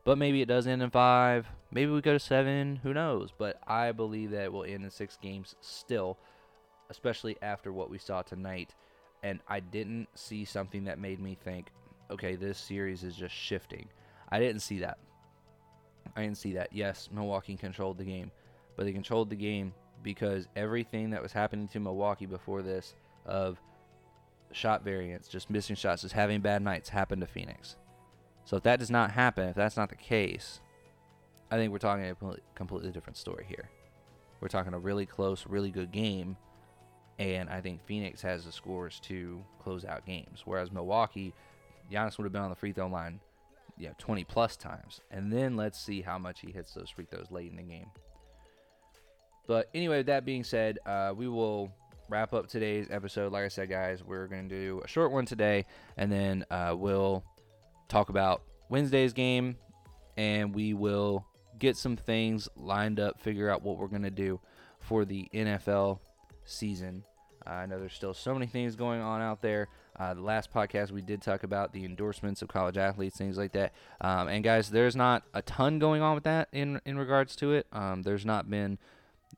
But 0.06 0.18
maybe 0.18 0.42
it 0.42 0.48
does 0.48 0.68
end 0.68 0.82
in 0.82 0.90
five. 0.90 1.48
Maybe 1.72 1.92
we 1.92 2.02
go 2.02 2.14
to 2.14 2.20
seven. 2.20 2.82
Who 2.84 2.94
knows? 2.94 3.30
But 3.36 3.60
I 3.66 3.92
believe 3.94 4.32
that 4.32 4.44
it 4.44 4.54
will 4.54 4.66
end 4.66 4.84
in 4.84 4.90
six 4.92 5.18
games 5.22 5.56
still, 5.62 6.18
especially 6.90 7.38
after 7.42 7.72
what 7.72 7.90
we 7.90 7.98
saw 7.98 8.22
tonight 8.22 8.76
and 9.24 9.40
I 9.48 9.62
didn't 9.62 10.08
see 10.16 10.46
something 10.46 10.84
that 10.84 11.00
made 11.00 11.20
me 11.20 11.38
think, 11.44 11.72
okay, 12.12 12.36
this 12.36 12.58
series 12.58 13.04
is 13.04 13.16
just 13.16 13.34
shifting. 13.34 13.88
I 14.30 14.40
didn't 14.40 14.62
see 14.62 14.80
that. 14.80 14.98
I 16.16 16.22
didn't 16.22 16.38
see 16.38 16.54
that. 16.54 16.74
Yes, 16.74 17.10
Milwaukee 17.12 17.56
controlled 17.56 17.98
the 17.98 18.04
game, 18.04 18.32
but 18.76 18.86
they 18.86 18.92
controlled 18.92 19.30
the 19.30 19.36
game 19.36 19.74
because 20.04 20.48
everything 20.56 21.12
that 21.12 21.24
was 21.24 21.32
happening 21.32 21.68
to 21.70 21.80
Milwaukee 21.80 22.26
before 22.26 22.62
this 22.62 22.94
of 23.26 23.60
shot 24.52 24.84
variance, 24.84 25.28
just 25.28 25.50
missing 25.50 25.76
shots, 25.76 26.02
just 26.02 26.14
having 26.14 26.42
bad 26.42 26.62
nights 26.62 26.90
happened 26.90 27.22
to 27.22 27.28
Phoenix. 27.28 27.78
So 28.46 28.58
if 28.58 28.64
that 28.64 28.80
does 28.80 28.92
not 28.92 29.12
happen, 29.12 29.48
if 29.48 29.56
that's 29.56 29.78
not 29.78 29.90
the 29.90 29.96
case, 29.96 30.60
I 31.50 31.56
think 31.56 31.72
we're 31.72 31.78
talking 31.78 32.06
a 32.06 32.16
completely 32.56 32.92
different 32.92 33.18
story 33.18 33.46
here. 33.48 33.70
We're 34.42 34.50
talking 34.50 34.74
a 34.74 34.80
really 34.80 35.06
close, 35.06 35.46
really 35.48 35.72
good 35.72 35.92
game 35.92 36.36
and 37.20 37.50
I 37.50 37.62
think 37.62 37.86
Phoenix 37.86 38.22
has 38.22 38.46
the 38.46 38.52
scores 38.52 39.00
to 39.02 39.44
close 39.60 39.86
out 39.86 40.06
games. 40.06 40.42
Whereas 40.46 40.72
Milwaukee, 40.72 41.34
Giannis 41.92 42.18
would 42.18 42.26
have 42.26 42.34
been 42.34 42.42
on 42.42 42.50
the 42.50 42.56
free 42.56 42.74
throw 42.74 42.88
line, 42.88 43.20
yeah, 43.78 43.92
20 43.98 44.24
plus 44.24 44.58
times. 44.58 45.02
And 45.12 45.32
then 45.32 45.56
let's 45.56 45.80
see 45.80 46.02
how 46.02 46.18
much 46.18 46.42
he 46.42 46.52
hits 46.52 46.74
those 46.74 46.90
free 46.90 47.06
throws 47.06 47.32
late 47.32 47.52
in 47.52 47.58
the 47.58 47.64
game. 47.64 47.88
But 49.48 49.70
anyway, 49.74 49.98
with 49.98 50.06
that 50.08 50.26
being 50.26 50.44
said, 50.44 50.80
uh, 50.86 51.14
we 51.16 51.28
will 51.28 51.72
wrap 52.10 52.34
up 52.34 52.48
today's 52.48 52.88
episode. 52.90 53.32
Like 53.32 53.44
I 53.44 53.50
said, 53.50 53.70
guys, 53.70 54.04
we're 54.04 54.28
going 54.28 54.48
to 54.48 54.56
do 54.56 54.82
a 54.84 54.88
short 54.88 55.12
one 55.12 55.26
today, 55.26 55.66
and 55.98 56.12
then 56.12 56.46
uh, 56.50 56.76
we'll 56.78 57.24
talk 57.90 58.10
about 58.10 58.44
Wednesday's 58.70 59.14
game, 59.14 59.58
and 60.16 60.56
we 60.56 60.74
will 60.74 61.26
get 61.60 61.76
some 61.76 61.96
things 61.96 62.48
lined 62.56 63.00
up, 63.00 63.20
figure 63.20 63.50
out 63.50 63.62
what 63.64 63.78
we're 63.78 63.88
going 63.88 64.04
to 64.04 64.12
do 64.12 64.40
for 64.80 65.06
the 65.06 65.28
NFL 65.34 66.00
season. 66.46 67.04
Uh, 67.46 67.52
I 67.52 67.66
know 67.66 67.80
there's 67.80 67.94
still 67.94 68.14
so 68.14 68.34
many 68.34 68.46
things 68.46 68.76
going 68.76 69.02
on 69.02 69.22
out 69.22 69.42
there. 69.42 69.68
Uh, 70.00 70.14
the 70.14 70.22
last 70.22 70.54
podcast 70.54 70.92
we 70.92 71.02
did 71.02 71.22
talk 71.22 71.44
about 71.44 71.74
the 71.74 71.84
endorsements 71.86 72.42
of 72.42 72.48
college 72.48 72.78
athletes, 72.78 73.18
things 73.18 73.38
like 73.38 73.52
that. 73.52 73.74
Um, 74.02 74.28
and 74.28 74.44
guys, 74.44 74.70
there's 74.70 74.96
not 74.96 75.24
a 75.34 75.42
ton 75.42 75.78
going 75.78 76.02
on 76.02 76.16
with 76.16 76.24
that 76.24 76.48
in 76.52 76.80
in 76.86 76.98
regards 76.98 77.36
to 77.38 77.54
it. 77.54 77.68
Um, 77.72 78.04
there's 78.04 78.26
not 78.26 78.50
been 78.50 78.78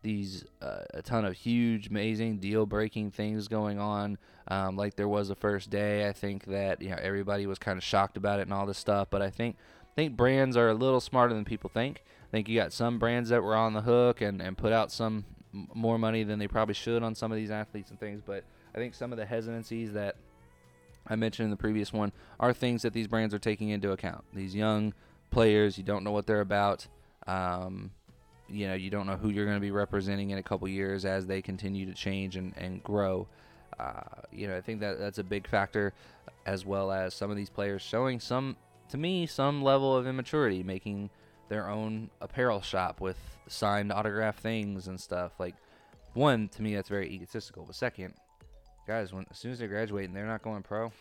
these 0.02 0.46
uh, 0.62 0.84
a 0.94 1.02
ton 1.02 1.26
of 1.26 1.34
huge, 1.34 1.88
amazing, 1.88 2.38
deal-breaking 2.38 3.12
things 3.12 3.48
going 3.48 3.80
on 3.80 4.18
um, 4.48 4.76
like 4.76 4.96
there 4.96 5.08
was 5.08 5.28
the 5.28 5.36
first 5.36 5.70
day. 5.70 6.08
I 6.08 6.14
think 6.14 6.46
that 6.46 6.82
you 6.82 6.90
know 6.90 6.98
everybody 7.02 7.48
was 7.48 7.60
kind 7.60 7.78
of 7.78 7.84
shocked 7.84 8.18
about 8.18 8.40
it 8.40 8.44
and 8.44 8.54
all 8.54 8.66
this 8.66 8.78
stuff. 8.78 9.08
But 9.10 9.22
I 9.22 9.30
think 9.30 9.58
I 9.82 9.96
think 9.96 10.16
brands 10.16 10.56
are 10.56 10.70
a 10.70 10.74
little 10.74 11.02
smarter 11.02 11.34
than 11.34 11.46
people 11.46 11.70
think. 11.70 12.04
I 12.30 12.32
think 12.32 12.50
you 12.50 12.56
got 12.60 12.74
some 12.74 13.00
brands 13.00 13.30
that 13.30 13.44
were 13.44 13.56
on 13.56 13.74
the 13.74 13.82
hook 13.82 14.22
and, 14.22 14.42
and 14.42 14.58
put 14.58 14.72
out 14.72 14.92
some 14.92 15.26
more 15.74 15.98
money 15.98 16.24
than 16.24 16.40
they 16.40 16.48
probably 16.48 16.74
should 16.74 17.04
on 17.04 17.16
some 17.16 17.32
of 17.32 17.38
these 17.38 17.52
athletes 17.52 17.90
and 17.90 18.00
things. 18.00 18.22
But 18.26 18.44
I 18.74 18.78
think 18.78 18.94
some 18.94 19.12
of 19.12 19.18
the 19.18 19.26
hesitancies 19.26 19.94
that 19.94 20.16
I 21.08 21.16
mentioned 21.16 21.46
in 21.46 21.50
the 21.52 21.58
previous 21.58 21.94
one 21.94 22.12
are 22.40 22.54
things 22.54 22.82
that 22.82 22.94
these 22.94 23.08
brands 23.08 23.34
are 23.34 23.40
taking 23.40 23.70
into 23.70 23.92
account. 23.92 24.24
These 24.34 24.56
young 24.56 24.94
players, 25.32 25.78
you 25.78 25.84
don't 25.84 26.04
know 26.04 26.12
what 26.12 26.28
they're 26.28 26.42
about. 26.42 26.88
Um, 27.28 27.92
you 28.48 28.68
know, 28.68 28.76
you 28.76 28.90
don't 28.90 29.08
know 29.08 29.16
who 29.16 29.30
you're 29.30 29.46
going 29.46 29.58
to 29.58 29.62
be 29.62 29.72
representing 29.72 30.30
in 30.30 30.38
a 30.38 30.44
couple 30.44 30.68
years 30.68 31.06
as 31.06 31.26
they 31.26 31.42
continue 31.42 31.86
to 31.86 31.94
change 31.94 32.36
and, 32.36 32.54
and 32.58 32.84
grow. 32.84 33.28
Uh, 33.80 34.02
you 34.32 34.48
know, 34.48 34.56
I 34.56 34.62
think 34.62 34.80
that 34.82 35.00
that's 35.00 35.18
a 35.18 35.24
big 35.24 35.48
factor, 35.48 35.94
as 36.46 36.66
well 36.66 36.92
as 36.92 37.14
some 37.14 37.32
of 37.32 37.38
these 37.38 37.50
players 37.50 37.82
showing 37.82 38.20
some, 38.20 38.56
to 38.90 38.98
me, 38.98 39.26
some 39.26 39.64
level 39.64 39.96
of 39.96 40.06
immaturity, 40.08 40.64
making 40.64 41.10
their 41.50 41.70
own 41.70 42.10
apparel 42.22 42.62
shop 42.62 43.02
with 43.02 43.18
signed 43.48 43.92
autograph 43.92 44.38
things 44.40 44.88
and 44.88 45.00
stuff. 45.00 45.34
Like, 45.40 45.56
one 46.14 46.48
to 46.50 46.62
me 46.62 46.76
that's 46.76 46.90
very 46.90 47.10
egotistical. 47.10 47.66
But 47.66 47.76
second, 47.76 48.14
guys, 48.88 49.14
when 49.14 49.26
as 49.30 49.38
soon 49.38 49.52
as 49.52 49.60
they 49.60 49.68
graduate 49.68 50.08
and 50.08 50.16
they're 50.16 50.26
not 50.26 50.42
going 50.42 50.64
pro, 50.64 50.92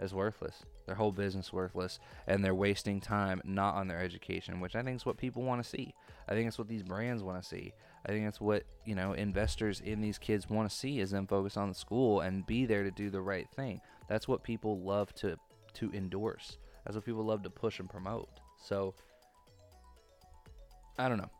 it's 0.00 0.12
worthless. 0.14 0.62
Their 0.86 0.94
whole 0.94 1.12
business 1.12 1.52
worthless, 1.52 2.00
and 2.26 2.44
they're 2.44 2.54
wasting 2.54 3.00
time 3.00 3.40
not 3.44 3.74
on 3.74 3.86
their 3.86 4.00
education, 4.00 4.58
which 4.58 4.74
I 4.74 4.82
think 4.82 4.96
is 4.96 5.06
what 5.06 5.18
people 5.18 5.42
want 5.42 5.62
to 5.62 5.68
see. 5.68 5.94
I 6.28 6.32
think 6.32 6.48
it's 6.48 6.58
what 6.58 6.68
these 6.68 6.82
brands 6.82 7.22
want 7.22 7.40
to 7.40 7.48
see. 7.48 7.74
I 8.04 8.08
think 8.08 8.24
that's 8.24 8.40
what 8.40 8.64
you 8.86 8.94
know 8.94 9.12
investors 9.12 9.80
in 9.80 10.00
these 10.00 10.18
kids 10.18 10.48
want 10.48 10.68
to 10.68 10.74
see 10.74 11.00
is 11.00 11.10
them 11.10 11.26
focus 11.26 11.56
on 11.56 11.68
the 11.68 11.74
school 11.74 12.20
and 12.20 12.46
be 12.46 12.64
there 12.64 12.82
to 12.82 12.90
do 12.90 13.10
the 13.10 13.20
right 13.20 13.48
thing. 13.54 13.80
That's 14.08 14.26
what 14.26 14.42
people 14.42 14.80
love 14.80 15.14
to 15.16 15.36
to 15.74 15.92
endorse. 15.92 16.56
That's 16.84 16.96
what 16.96 17.04
people 17.04 17.24
love 17.24 17.42
to 17.42 17.50
push 17.50 17.78
and 17.78 17.88
promote. 17.88 18.40
So 18.56 18.94
I 21.00 21.08
don't 21.08 21.18
know. 21.18 21.30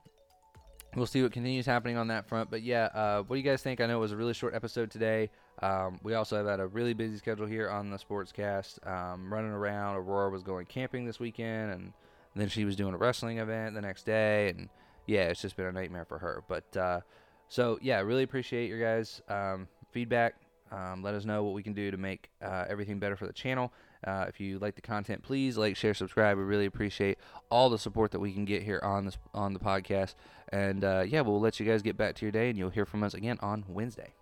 We'll 0.96 1.06
see 1.06 1.22
what 1.22 1.30
continues 1.30 1.66
happening 1.66 1.96
on 1.96 2.08
that 2.08 2.26
front. 2.26 2.50
But 2.50 2.62
yeah, 2.62 2.86
uh, 2.86 3.22
what 3.22 3.36
do 3.36 3.40
you 3.40 3.48
guys 3.48 3.62
think? 3.62 3.80
I 3.80 3.86
know 3.86 3.98
it 3.98 4.00
was 4.00 4.12
a 4.12 4.16
really 4.16 4.34
short 4.34 4.54
episode 4.54 4.90
today. 4.90 5.30
Um, 5.62 6.00
we 6.02 6.14
also 6.14 6.36
have 6.36 6.46
had 6.46 6.58
a 6.58 6.66
really 6.66 6.94
busy 6.94 7.16
schedule 7.16 7.46
here 7.46 7.70
on 7.70 7.90
the 7.90 7.96
Sportscast. 7.96 8.84
Um, 8.88 9.32
running 9.32 9.52
around. 9.52 9.96
Aurora 9.96 10.30
was 10.30 10.42
going 10.42 10.66
camping 10.66 11.04
this 11.04 11.20
weekend, 11.20 11.72
and 11.72 11.92
then 12.34 12.48
she 12.48 12.64
was 12.64 12.74
doing 12.74 12.94
a 12.94 12.96
wrestling 12.96 13.38
event 13.38 13.74
the 13.74 13.80
next 13.80 14.04
day. 14.04 14.48
And 14.48 14.68
yeah, 15.06 15.24
it's 15.24 15.40
just 15.40 15.56
been 15.56 15.66
a 15.66 15.72
nightmare 15.72 16.06
for 16.06 16.18
her. 16.18 16.42
But 16.48 16.76
uh, 16.76 17.00
so 17.48 17.78
yeah, 17.80 18.00
really 18.00 18.24
appreciate 18.24 18.68
your 18.68 18.80
guys' 18.80 19.22
um, 19.28 19.68
feedback. 19.92 20.34
Um, 20.70 21.02
let 21.02 21.14
us 21.14 21.24
know 21.24 21.42
what 21.42 21.54
we 21.54 21.62
can 21.62 21.72
do 21.72 21.90
to 21.90 21.96
make 21.96 22.30
uh, 22.42 22.64
everything 22.68 22.98
better 22.98 23.16
for 23.16 23.26
the 23.26 23.32
channel. 23.32 23.72
Uh, 24.06 24.26
if 24.28 24.40
you 24.40 24.58
like 24.58 24.74
the 24.76 24.80
content, 24.80 25.22
please 25.22 25.58
like, 25.58 25.76
share, 25.76 25.94
subscribe. 25.94 26.38
We 26.38 26.44
really 26.44 26.66
appreciate 26.66 27.18
all 27.50 27.68
the 27.68 27.78
support 27.78 28.12
that 28.12 28.20
we 28.20 28.32
can 28.32 28.44
get 28.44 28.62
here 28.62 28.80
on 28.82 29.04
this 29.04 29.18
on 29.34 29.52
the 29.52 29.60
podcast. 29.60 30.14
And 30.50 30.84
uh, 30.84 31.04
yeah, 31.06 31.20
we'll 31.20 31.40
let 31.40 31.60
you 31.60 31.66
guys 31.66 31.82
get 31.82 31.96
back 31.96 32.14
to 32.16 32.24
your 32.24 32.32
day, 32.32 32.48
and 32.48 32.58
you'll 32.58 32.70
hear 32.70 32.86
from 32.86 33.02
us 33.02 33.14
again 33.14 33.38
on 33.40 33.64
Wednesday. 33.68 34.14